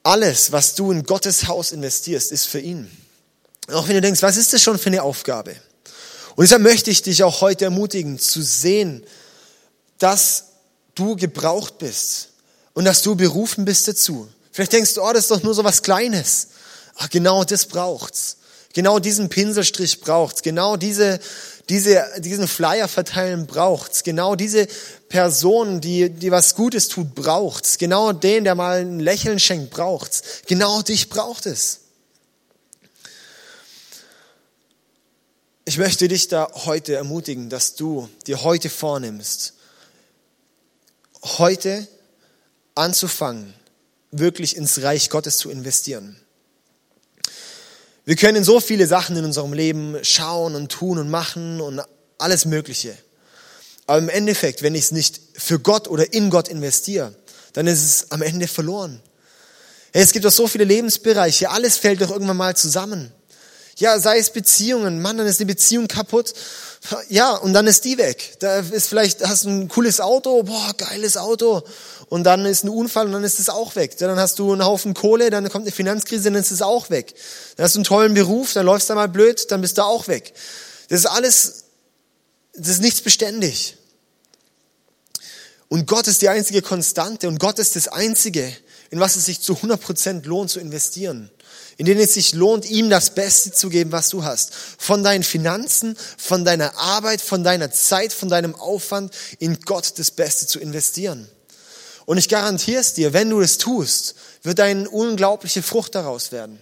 Alles, 0.01 0.51
was 0.51 0.73
du 0.73 0.91
in 0.91 1.03
Gottes 1.03 1.47
Haus 1.47 1.71
investierst, 1.71 2.31
ist 2.31 2.47
für 2.47 2.61
ihn. 2.61 2.89
Auch 3.71 3.87
wenn 3.87 3.93
du 3.93 4.01
denkst, 4.01 4.23
was 4.23 4.35
ist 4.35 4.51
das 4.53 4.63
schon 4.63 4.79
für 4.79 4.89
eine 4.89 5.03
Aufgabe? 5.03 5.55
Und 6.35 6.45
deshalb 6.45 6.63
möchte 6.63 6.89
ich 6.89 7.03
dich 7.03 7.21
auch 7.21 7.41
heute 7.41 7.65
ermutigen, 7.65 8.17
zu 8.17 8.41
sehen, 8.41 9.03
dass 9.99 10.45
du 10.95 11.15
gebraucht 11.15 11.77
bist 11.77 12.29
und 12.73 12.85
dass 12.85 13.03
du 13.03 13.13
berufen 13.13 13.65
bist 13.65 13.87
dazu. 13.87 14.27
Vielleicht 14.51 14.73
denkst 14.73 14.95
du, 14.95 15.03
oh, 15.03 15.13
das 15.13 15.25
ist 15.25 15.31
doch 15.31 15.43
nur 15.43 15.53
so 15.53 15.63
was 15.63 15.83
Kleines. 15.83 16.47
Ach, 17.01 17.09
genau 17.09 17.45
das 17.45 17.65
braucht's. 17.65 18.35
Genau 18.73 18.99
diesen 18.99 19.29
Pinselstrich 19.29 20.01
braucht's. 20.01 20.41
Genau 20.41 20.75
diese, 20.75 21.21
diese, 21.69 22.05
diesen 22.19 22.45
Flyer 22.45 22.89
verteilen 22.89 23.47
braucht's. 23.47 24.03
Genau 24.03 24.35
diese 24.35 24.67
Person, 25.07 25.79
die, 25.79 26.09
die 26.09 26.29
was 26.29 26.55
Gutes 26.55 26.89
tut, 26.89 27.15
braucht's. 27.15 27.77
Genau 27.77 28.11
den, 28.11 28.43
der 28.43 28.53
mal 28.55 28.81
ein 28.81 28.99
Lächeln 28.99 29.39
schenkt, 29.39 29.69
braucht's. 29.69 30.41
Genau 30.45 30.81
dich 30.81 31.07
braucht 31.07 31.45
es. 31.45 31.79
Ich 35.63 35.77
möchte 35.77 36.09
dich 36.09 36.27
da 36.27 36.51
heute 36.65 36.95
ermutigen, 36.95 37.49
dass 37.49 37.75
du 37.75 38.09
dir 38.27 38.43
heute 38.43 38.69
vornimmst, 38.69 39.53
heute 41.23 41.87
anzufangen, 42.75 43.53
wirklich 44.11 44.57
ins 44.57 44.81
Reich 44.81 45.09
Gottes 45.09 45.37
zu 45.37 45.49
investieren. 45.49 46.19
Wir 48.09 48.15
können 48.15 48.43
so 48.43 48.59
viele 48.59 48.87
Sachen 48.87 49.15
in 49.17 49.23
unserem 49.23 49.53
Leben 49.53 49.95
schauen 50.01 50.55
und 50.55 50.71
tun 50.71 50.97
und 50.97 51.11
machen 51.11 51.61
und 51.61 51.79
alles 52.17 52.45
Mögliche. 52.45 52.97
Aber 53.85 53.99
im 53.99 54.09
Endeffekt, 54.09 54.63
wenn 54.63 54.73
ich 54.73 54.85
es 54.85 54.91
nicht 54.91 55.21
für 55.35 55.59
Gott 55.59 55.87
oder 55.87 56.11
in 56.11 56.31
Gott 56.31 56.47
investiere, 56.47 57.13
dann 57.53 57.67
ist 57.67 57.83
es 57.83 58.11
am 58.11 58.23
Ende 58.23 58.47
verloren. 58.47 58.99
Es 59.91 60.11
gibt 60.11 60.25
doch 60.25 60.31
so 60.31 60.47
viele 60.47 60.63
Lebensbereiche, 60.63 61.51
alles 61.51 61.77
fällt 61.77 62.01
doch 62.01 62.09
irgendwann 62.09 62.37
mal 62.37 62.55
zusammen. 62.55 63.11
Ja, 63.77 63.99
sei 63.99 64.17
es 64.17 64.31
Beziehungen. 64.31 65.03
Mann, 65.03 65.19
dann 65.19 65.27
ist 65.27 65.39
die 65.39 65.45
Beziehung 65.45 65.87
kaputt. 65.87 66.33
Ja, 67.09 67.35
und 67.35 67.53
dann 67.53 67.67
ist 67.67 67.85
die 67.85 67.99
weg. 67.99 68.37
Da 68.39 68.59
ist 68.59 68.87
vielleicht, 68.87 69.23
hast 69.25 69.45
du 69.45 69.49
ein 69.49 69.67
cooles 69.69 70.01
Auto, 70.01 70.41
boah, 70.41 70.73
geiles 70.75 71.15
Auto. 71.15 71.61
Und 72.09 72.23
dann 72.23 72.45
ist 72.45 72.63
ein 72.63 72.69
Unfall 72.69 73.05
und 73.05 73.11
dann 73.11 73.23
ist 73.23 73.39
es 73.39 73.49
auch 73.49 73.75
weg. 73.75 73.97
Dann 73.97 74.19
hast 74.19 74.39
du 74.39 74.51
einen 74.51 74.65
Haufen 74.65 74.93
Kohle, 74.93 75.29
dann 75.29 75.47
kommt 75.49 75.65
eine 75.65 75.71
Finanzkrise, 75.71 76.25
dann 76.25 76.41
ist 76.41 76.51
es 76.51 76.61
auch 76.61 76.89
weg. 76.89 77.13
Dann 77.55 77.63
hast 77.63 77.75
du 77.75 77.79
einen 77.79 77.83
tollen 77.85 78.13
Beruf, 78.15 78.53
dann 78.53 78.65
läufst 78.65 78.89
du 78.89 78.95
mal 78.95 79.07
blöd, 79.07 79.51
dann 79.51 79.61
bist 79.61 79.77
du 79.77 79.83
auch 79.83 80.07
weg. 80.07 80.33
Das 80.89 81.01
ist 81.01 81.05
alles, 81.05 81.65
das 82.53 82.69
ist 82.69 82.81
nichts 82.81 83.01
beständig. 83.01 83.77
Und 85.67 85.85
Gott 85.85 86.07
ist 86.07 86.23
die 86.23 86.29
einzige 86.29 86.63
Konstante 86.63 87.27
und 87.27 87.39
Gott 87.39 87.59
ist 87.59 87.75
das 87.75 87.87
einzige, 87.87 88.51
in 88.89 88.99
was 88.99 89.15
es 89.15 89.25
sich 89.25 89.41
zu 89.41 89.55
100 89.55 89.79
Prozent 89.79 90.25
lohnt 90.25 90.49
zu 90.49 90.59
investieren 90.59 91.29
in 91.79 91.85
denen 91.85 92.01
es 92.01 92.13
sich 92.13 92.33
lohnt, 92.33 92.69
ihm 92.69 92.89
das 92.89 93.11
Beste 93.11 93.53
zu 93.53 93.69
geben, 93.69 93.93
was 93.93 94.09
du 94.09 94.25
hast. 94.25 94.53
Von 94.77 95.01
deinen 95.01 95.23
Finanzen, 95.23 95.95
von 96.17 96.43
deiner 96.43 96.77
Arbeit, 96.77 97.21
von 97.21 97.41
deiner 97.45 97.71
Zeit, 97.71 98.11
von 98.11 98.27
deinem 98.27 98.53
Aufwand, 98.53 99.15
in 99.39 99.61
Gott 99.61 99.97
das 99.97 100.11
Beste 100.11 100.45
zu 100.45 100.59
investieren. 100.59 101.29
Und 102.09 102.17
ich 102.17 102.27
garantiere 102.27 102.81
es 102.81 102.95
dir, 102.95 103.13
wenn 103.13 103.29
du 103.29 103.39
es 103.39 103.59
tust, 103.59 104.15
wird 104.41 104.59
eine 104.61 104.89
unglaubliche 104.89 105.61
Frucht 105.61 105.93
daraus 105.93 106.31
werden. 106.31 106.59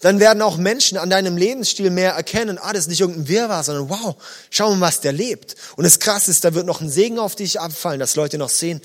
Dann 0.00 0.18
werden 0.18 0.40
auch 0.40 0.56
Menschen 0.56 0.96
an 0.96 1.10
deinem 1.10 1.36
Lebensstil 1.36 1.90
mehr 1.90 2.12
erkennen, 2.12 2.56
ah, 2.58 2.72
das 2.72 2.84
ist 2.84 2.88
nicht 2.88 3.02
irgendein 3.02 3.28
Wirrwarr, 3.28 3.62
sondern 3.64 3.90
wow, 3.90 4.16
schau 4.48 4.74
mal, 4.74 4.80
was 4.80 5.02
der 5.02 5.12
lebt. 5.12 5.56
Und 5.76 5.84
das 5.84 5.98
Krasse 5.98 6.30
ist, 6.30 6.42
da 6.42 6.54
wird 6.54 6.64
noch 6.64 6.80
ein 6.80 6.88
Segen 6.88 7.18
auf 7.18 7.36
dich 7.36 7.60
abfallen, 7.60 8.00
dass 8.00 8.16
Leute 8.16 8.38
noch 8.38 8.48
sehen, 8.48 8.80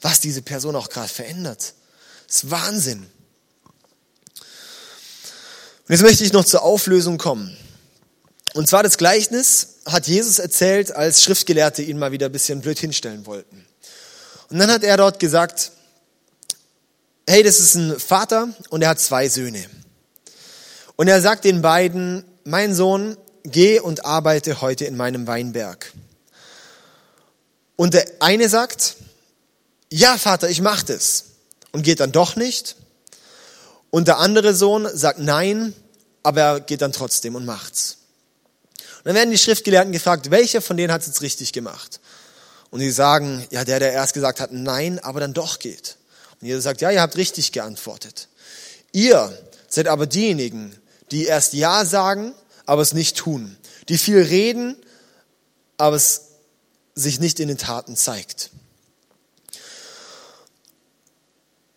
was 0.00 0.20
diese 0.20 0.42
Person 0.42 0.76
auch 0.76 0.88
gerade 0.88 1.08
verändert. 1.08 1.74
Das 2.28 2.44
ist 2.44 2.50
Wahnsinn. 2.52 3.10
Und 5.88 5.88
jetzt 5.88 6.02
möchte 6.02 6.22
ich 6.22 6.32
noch 6.32 6.44
zur 6.44 6.62
Auflösung 6.62 7.18
kommen. 7.18 7.56
Und 8.54 8.68
zwar 8.68 8.84
das 8.84 8.96
Gleichnis 8.96 9.80
hat 9.86 10.06
Jesus 10.06 10.38
erzählt, 10.38 10.94
als 10.94 11.24
Schriftgelehrte 11.24 11.82
ihn 11.82 11.98
mal 11.98 12.12
wieder 12.12 12.26
ein 12.26 12.32
bisschen 12.32 12.60
blöd 12.60 12.78
hinstellen 12.78 13.26
wollten. 13.26 13.66
Und 14.50 14.58
dann 14.58 14.70
hat 14.70 14.82
er 14.82 14.96
dort 14.96 15.20
gesagt, 15.20 15.70
hey, 17.26 17.42
das 17.42 17.60
ist 17.60 17.76
ein 17.76 17.98
Vater 17.98 18.48
und 18.68 18.82
er 18.82 18.90
hat 18.90 19.00
zwei 19.00 19.28
Söhne. 19.28 19.64
Und 20.96 21.08
er 21.08 21.20
sagt 21.22 21.44
den 21.44 21.62
beiden, 21.62 22.24
mein 22.44 22.74
Sohn, 22.74 23.16
geh 23.44 23.80
und 23.80 24.04
arbeite 24.04 24.60
heute 24.60 24.84
in 24.84 24.96
meinem 24.96 25.26
Weinberg. 25.26 25.92
Und 27.76 27.94
der 27.94 28.04
eine 28.18 28.48
sagt, 28.48 28.96
ja 29.88 30.18
Vater, 30.18 30.50
ich 30.50 30.60
mach 30.60 30.82
das. 30.82 31.24
Und 31.72 31.82
geht 31.82 32.00
dann 32.00 32.12
doch 32.12 32.34
nicht. 32.34 32.76
Und 33.90 34.08
der 34.08 34.18
andere 34.18 34.54
Sohn 34.54 34.88
sagt 34.92 35.20
nein, 35.20 35.72
aber 36.22 36.40
er 36.40 36.60
geht 36.60 36.82
dann 36.82 36.92
trotzdem 36.92 37.36
und 37.36 37.46
macht's. 37.46 37.98
Und 38.98 39.06
dann 39.06 39.14
werden 39.14 39.30
die 39.30 39.38
Schriftgelehrten 39.38 39.92
gefragt, 39.92 40.30
welcher 40.30 40.60
von 40.60 40.76
denen 40.76 40.92
hat 40.92 41.00
es 41.02 41.06
jetzt 41.06 41.22
richtig 41.22 41.52
gemacht? 41.52 42.00
Und 42.70 42.80
die 42.80 42.90
sagen, 42.90 43.46
ja, 43.50 43.64
der, 43.64 43.80
der 43.80 43.92
erst 43.92 44.14
gesagt 44.14 44.40
hat 44.40 44.52
nein, 44.52 44.98
aber 45.00 45.20
dann 45.20 45.34
doch 45.34 45.58
geht. 45.58 45.96
Und 46.40 46.46
Jesus 46.46 46.64
sagt, 46.64 46.80
ja, 46.80 46.90
ihr 46.90 47.00
habt 47.00 47.16
richtig 47.16 47.52
geantwortet. 47.52 48.28
Ihr 48.92 49.36
seid 49.68 49.88
aber 49.88 50.06
diejenigen, 50.06 50.74
die 51.10 51.24
erst 51.24 51.52
ja 51.52 51.84
sagen, 51.84 52.32
aber 52.66 52.82
es 52.82 52.92
nicht 52.92 53.16
tun. 53.16 53.56
Die 53.88 53.98
viel 53.98 54.22
reden, 54.22 54.76
aber 55.76 55.96
es 55.96 56.22
sich 56.94 57.20
nicht 57.20 57.40
in 57.40 57.48
den 57.48 57.58
Taten 57.58 57.96
zeigt. 57.96 58.50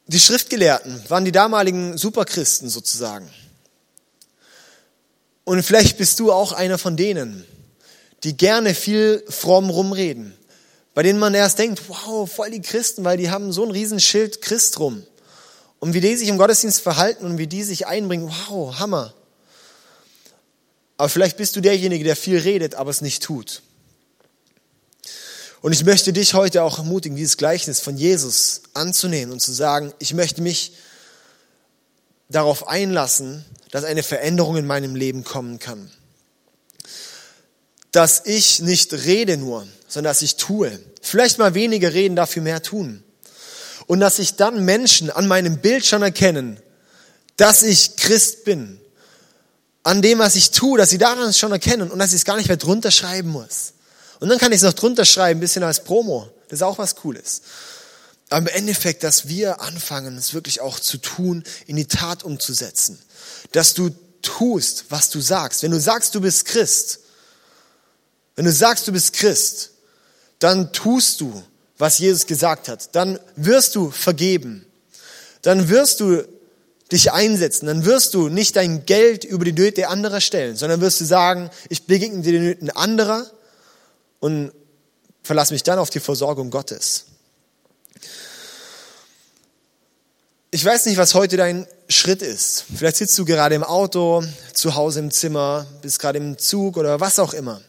Die 0.07 0.19
Schriftgelehrten 0.19 1.09
waren 1.09 1.25
die 1.25 1.31
damaligen 1.31 1.97
Superchristen 1.97 2.69
sozusagen. 2.69 3.29
Und 5.45 5.63
vielleicht 5.63 5.97
bist 5.97 6.19
du 6.19 6.31
auch 6.31 6.51
einer 6.51 6.77
von 6.77 6.95
denen, 6.97 7.45
die 8.23 8.37
gerne 8.37 8.75
viel 8.75 9.23
fromm 9.27 9.69
rumreden, 9.69 10.37
bei 10.93 11.03
denen 11.03 11.19
man 11.19 11.33
erst 11.33 11.59
denkt, 11.59 11.81
wow, 11.87 12.31
voll 12.31 12.51
die 12.51 12.61
Christen, 12.61 13.03
weil 13.03 13.17
die 13.17 13.31
haben 13.31 13.51
so 13.51 13.63
ein 13.63 13.71
Riesenschild 13.71 14.41
Christ 14.41 14.79
rum. 14.79 15.03
Und 15.79 15.93
wie 15.93 16.01
die 16.01 16.15
sich 16.15 16.27
im 16.29 16.37
Gottesdienst 16.37 16.81
verhalten 16.81 17.25
und 17.25 17.37
wie 17.37 17.47
die 17.47 17.63
sich 17.63 17.87
einbringen, 17.87 18.31
wow, 18.47 18.77
Hammer. 18.79 19.13
Aber 20.97 21.09
vielleicht 21.09 21.37
bist 21.37 21.55
du 21.55 21.61
derjenige, 21.61 22.03
der 22.03 22.15
viel 22.15 22.37
redet, 22.37 22.75
aber 22.75 22.91
es 22.91 23.01
nicht 23.01 23.23
tut. 23.23 23.63
Und 25.61 25.73
ich 25.73 25.83
möchte 25.83 26.13
dich 26.13 26.33
heute 26.33 26.61
auch 26.63 26.77
ermutigen, 26.77 27.15
dieses 27.15 27.37
Gleichnis 27.37 27.79
von 27.79 27.97
Jesus 27.97 28.63
anzunehmen 28.73 29.31
und 29.31 29.39
zu 29.39 29.51
sagen, 29.51 29.93
ich 29.99 30.13
möchte 30.13 30.41
mich 30.41 30.73
darauf 32.29 32.67
einlassen, 32.67 33.45
dass 33.71 33.83
eine 33.83 34.03
Veränderung 34.03 34.57
in 34.57 34.65
meinem 34.65 34.95
Leben 34.95 35.23
kommen 35.23 35.59
kann. 35.59 35.89
Dass 37.91 38.25
ich 38.25 38.59
nicht 38.59 38.93
rede 38.93 39.37
nur, 39.37 39.67
sondern 39.93 40.09
dass 40.09 40.23
ich 40.23 40.37
tue. 40.37 40.79
Vielleicht 41.01 41.37
mal 41.37 41.53
weniger 41.53 41.93
reden, 41.93 42.15
dafür 42.15 42.41
mehr 42.41 42.63
tun. 42.63 43.03
Und 43.85 43.99
dass 43.99 44.17
ich 44.17 44.35
dann 44.35 44.65
Menschen 44.65 45.11
an 45.11 45.27
meinem 45.27 45.59
Bild 45.59 45.85
schon 45.85 46.01
erkennen, 46.01 46.59
dass 47.37 47.61
ich 47.61 47.95
Christ 47.97 48.43
bin. 48.43 48.79
An 49.83 50.01
dem, 50.01 50.17
was 50.17 50.35
ich 50.35 50.49
tue, 50.51 50.79
dass 50.79 50.89
sie 50.89 50.97
daran 50.97 51.31
schon 51.33 51.51
erkennen 51.51 51.91
und 51.91 51.99
dass 51.99 52.09
ich 52.09 52.17
es 52.17 52.25
gar 52.25 52.37
nicht 52.37 52.47
mehr 52.47 52.57
drunter 52.57 52.89
schreiben 52.89 53.29
muss. 53.29 53.73
Und 54.19 54.29
dann 54.29 54.39
kann 54.39 54.51
ich 54.51 54.57
es 54.57 54.63
noch 54.63 54.73
drunter 54.73 55.05
schreiben, 55.05 55.37
ein 55.37 55.41
bisschen 55.41 55.63
als 55.63 55.83
Promo. 55.83 56.27
Das 56.47 56.59
ist 56.59 56.63
auch 56.63 56.77
was 56.79 56.95
Cooles. 56.95 57.41
Aber 58.29 58.49
im 58.49 58.57
Endeffekt, 58.57 59.03
dass 59.03 59.27
wir 59.27 59.61
anfangen, 59.61 60.17
es 60.17 60.33
wirklich 60.33 60.61
auch 60.61 60.79
zu 60.79 60.97
tun, 60.97 61.43
in 61.67 61.75
die 61.75 61.87
Tat 61.87 62.23
umzusetzen. 62.23 62.97
Dass 63.51 63.75
du 63.75 63.91
tust, 64.23 64.85
was 64.89 65.11
du 65.11 65.19
sagst. 65.19 65.61
Wenn 65.61 65.71
du 65.71 65.79
sagst, 65.79 66.15
du 66.15 66.21
bist 66.21 66.45
Christ, 66.45 66.99
wenn 68.35 68.45
du 68.45 68.51
sagst, 68.51 68.87
du 68.87 68.91
bist 68.91 69.13
Christ, 69.13 69.72
dann 70.43 70.73
tust 70.73 71.21
du, 71.21 71.41
was 71.77 71.99
Jesus 71.99 72.27
gesagt 72.27 72.67
hat. 72.67 72.95
Dann 72.95 73.19
wirst 73.35 73.75
du 73.75 73.91
vergeben. 73.91 74.65
Dann 75.41 75.69
wirst 75.69 75.99
du 75.99 76.23
dich 76.91 77.11
einsetzen, 77.11 77.65
dann 77.65 77.85
wirst 77.85 78.13
du 78.13 78.29
nicht 78.29 78.55
dein 78.55 78.85
Geld 78.85 79.23
über 79.23 79.45
die 79.45 79.53
Nöte 79.53 79.87
anderer 79.87 80.21
stellen, 80.21 80.55
sondern 80.55 80.79
wirst 80.81 81.01
du 81.01 81.05
sagen, 81.05 81.49
ich 81.69 81.87
begegne 81.87 82.21
dir 82.21 82.33
den 82.33 82.43
Nöten 82.43 82.69
anderer 82.69 83.25
und 84.19 84.51
verlasse 85.23 85.53
mich 85.53 85.63
dann 85.63 85.79
auf 85.79 85.89
die 85.89 85.99
Versorgung 85.99 86.51
Gottes. 86.51 87.05
Ich 90.51 90.63
weiß 90.63 90.85
nicht, 90.85 90.97
was 90.97 91.15
heute 91.15 91.35
dein 91.35 91.65
Schritt 91.89 92.21
ist. 92.21 92.65
Vielleicht 92.75 92.97
sitzt 92.97 93.17
du 93.17 93.25
gerade 93.25 93.55
im 93.55 93.63
Auto, 93.63 94.23
zu 94.53 94.75
Hause 94.75 94.99
im 94.99 95.09
Zimmer, 95.09 95.65
bist 95.81 95.97
gerade 95.97 96.19
im 96.19 96.37
Zug 96.37 96.77
oder 96.77 96.99
was 96.99 97.17
auch 97.17 97.33
immer. 97.33 97.61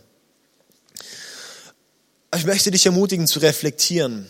Ich 2.37 2.47
möchte 2.47 2.73
dich 2.73 2.85
ermutigen 2.85 3.29
zu 3.29 3.39
reflektieren. 3.39 4.27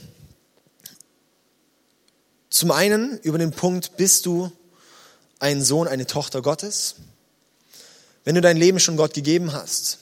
Zum 2.51 2.71
einen 2.71 3.19
über 3.21 3.39
den 3.39 3.51
Punkt, 3.51 3.97
bist 3.97 4.27
du 4.27 4.53
ein 5.39 5.63
Sohn, 5.63 5.89
eine 5.89 6.07
Tochter 6.07 6.43
Gottes? 6.43 6.97
Wenn 8.25 8.35
du 8.35 8.43
dein 8.43 8.59
Leben 8.59 8.79
schon 8.79 8.99
Gott 8.99 9.15
gegeben 9.15 9.53
hast, 9.53 9.99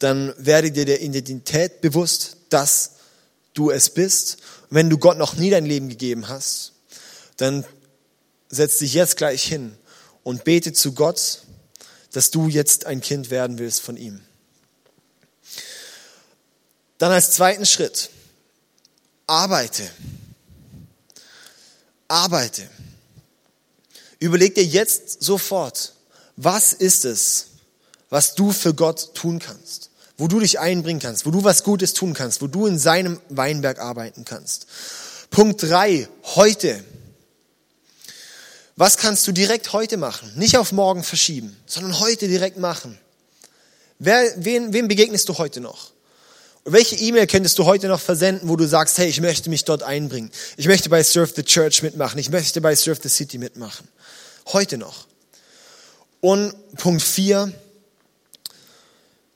dann 0.00 0.34
werde 0.36 0.70
dir 0.70 0.84
der 0.84 1.00
Identität 1.00 1.80
bewusst, 1.80 2.36
dass 2.50 2.92
du 3.54 3.70
es 3.70 3.88
bist. 3.88 4.38
Und 4.68 4.76
wenn 4.76 4.90
du 4.90 4.98
Gott 4.98 5.16
noch 5.16 5.36
nie 5.36 5.50
dein 5.50 5.64
Leben 5.64 5.88
gegeben 5.88 6.28
hast, 6.28 6.72
dann 7.38 7.64
setz 8.50 8.78
dich 8.78 8.92
jetzt 8.92 9.16
gleich 9.16 9.44
hin 9.44 9.74
und 10.24 10.44
bete 10.44 10.74
zu 10.74 10.92
Gott, 10.92 11.42
dass 12.12 12.30
du 12.30 12.48
jetzt 12.48 12.84
ein 12.84 13.00
Kind 13.00 13.30
werden 13.30 13.58
willst 13.58 13.80
von 13.80 13.96
ihm. 13.96 14.20
Dann 17.00 17.12
als 17.12 17.30
zweiten 17.30 17.64
Schritt, 17.64 18.10
arbeite. 19.26 19.90
Arbeite. 22.08 22.68
Überleg 24.18 24.54
dir 24.54 24.66
jetzt 24.66 25.22
sofort, 25.22 25.94
was 26.36 26.74
ist 26.74 27.06
es, 27.06 27.46
was 28.10 28.34
du 28.34 28.52
für 28.52 28.74
Gott 28.74 29.14
tun 29.14 29.38
kannst, 29.38 29.88
wo 30.18 30.28
du 30.28 30.40
dich 30.40 30.58
einbringen 30.58 31.00
kannst, 31.00 31.24
wo 31.24 31.30
du 31.30 31.42
was 31.42 31.64
Gutes 31.64 31.94
tun 31.94 32.12
kannst, 32.12 32.42
wo 32.42 32.48
du 32.48 32.66
in 32.66 32.78
seinem 32.78 33.18
Weinberg 33.30 33.78
arbeiten 33.78 34.26
kannst. 34.26 34.66
Punkt 35.30 35.62
drei: 35.62 36.06
heute. 36.34 36.84
Was 38.76 38.98
kannst 38.98 39.26
du 39.26 39.32
direkt 39.32 39.72
heute 39.72 39.96
machen? 39.96 40.30
Nicht 40.36 40.58
auf 40.58 40.70
morgen 40.70 41.02
verschieben, 41.02 41.56
sondern 41.64 41.98
heute 41.98 42.28
direkt 42.28 42.58
machen. 42.58 42.98
Wer, 43.98 44.34
wen, 44.36 44.74
wem 44.74 44.86
begegnest 44.86 45.30
du 45.30 45.38
heute 45.38 45.62
noch? 45.62 45.92
Welche 46.64 46.96
E-Mail 46.96 47.26
könntest 47.26 47.58
du 47.58 47.64
heute 47.64 47.88
noch 47.88 48.00
versenden, 48.00 48.48
wo 48.48 48.56
du 48.56 48.66
sagst, 48.66 48.98
hey, 48.98 49.08
ich 49.08 49.20
möchte 49.20 49.48
mich 49.48 49.64
dort 49.64 49.82
einbringen. 49.82 50.30
Ich 50.56 50.66
möchte 50.66 50.90
bei 50.90 51.02
Surf 51.02 51.32
the 51.34 51.42
Church 51.42 51.82
mitmachen. 51.82 52.18
Ich 52.18 52.30
möchte 52.30 52.60
bei 52.60 52.76
Surf 52.76 52.98
the 53.02 53.08
City 53.08 53.38
mitmachen. 53.38 53.88
Heute 54.52 54.76
noch. 54.76 55.06
Und 56.20 56.54
Punkt 56.76 57.02
vier: 57.02 57.50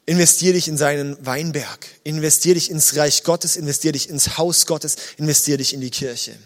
Investier 0.04 0.52
dich 0.52 0.68
in 0.68 0.76
seinen 0.76 1.16
Weinberg. 1.24 1.87
Investier 2.04 2.54
dich 2.54 2.70
ins 2.70 2.94
Reich 2.96 3.22
Gottes. 3.22 3.56
Investier 3.56 3.92
dich 3.92 4.10
ins 4.10 4.37
Haus 4.37 4.66
Gottes. 4.66 4.96
Investier 5.16 5.56
dich 5.56 5.72
in 5.72 5.80
die 5.80 5.90
Kirche. 5.90 6.37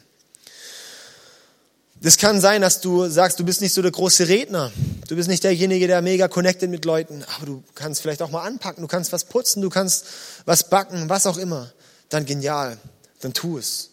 Das 2.00 2.16
kann 2.18 2.40
sein, 2.40 2.62
dass 2.62 2.80
du 2.80 3.08
sagst, 3.08 3.40
du 3.40 3.44
bist 3.44 3.60
nicht 3.60 3.74
so 3.74 3.82
der 3.82 3.90
große 3.90 4.28
Redner. 4.28 4.70
Du 5.08 5.16
bist 5.16 5.28
nicht 5.28 5.42
derjenige, 5.42 5.86
der 5.86 6.02
mega 6.02 6.28
connected 6.28 6.68
mit 6.68 6.84
Leuten. 6.84 7.24
Aber 7.36 7.46
du 7.46 7.64
kannst 7.74 8.02
vielleicht 8.02 8.20
auch 8.20 8.30
mal 8.30 8.42
anpacken. 8.42 8.82
Du 8.82 8.88
kannst 8.88 9.10
was 9.10 9.24
putzen. 9.24 9.62
Du 9.62 9.70
kannst 9.70 10.04
was 10.44 10.68
backen. 10.68 11.08
Was 11.08 11.26
auch 11.26 11.38
immer. 11.38 11.72
Dann 12.10 12.26
genial. 12.26 12.76
Dann 13.20 13.32
tu 13.32 13.56
es. 13.56 13.88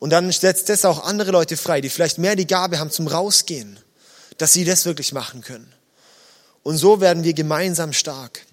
Und 0.00 0.10
dann 0.10 0.30
setzt 0.32 0.68
das 0.68 0.84
auch 0.84 1.04
andere 1.04 1.30
Leute 1.30 1.56
frei, 1.56 1.80
die 1.80 1.88
vielleicht 1.88 2.18
mehr 2.18 2.34
die 2.34 2.46
Gabe 2.46 2.80
haben 2.80 2.90
zum 2.90 3.06
Rausgehen, 3.06 3.78
dass 4.36 4.52
sie 4.52 4.64
das 4.64 4.84
wirklich 4.84 5.12
machen 5.12 5.42
können. 5.42 5.72
Und 6.64 6.76
so 6.76 7.00
werden 7.00 7.22
wir 7.22 7.32
gemeinsam 7.32 7.92
stark. 7.92 8.44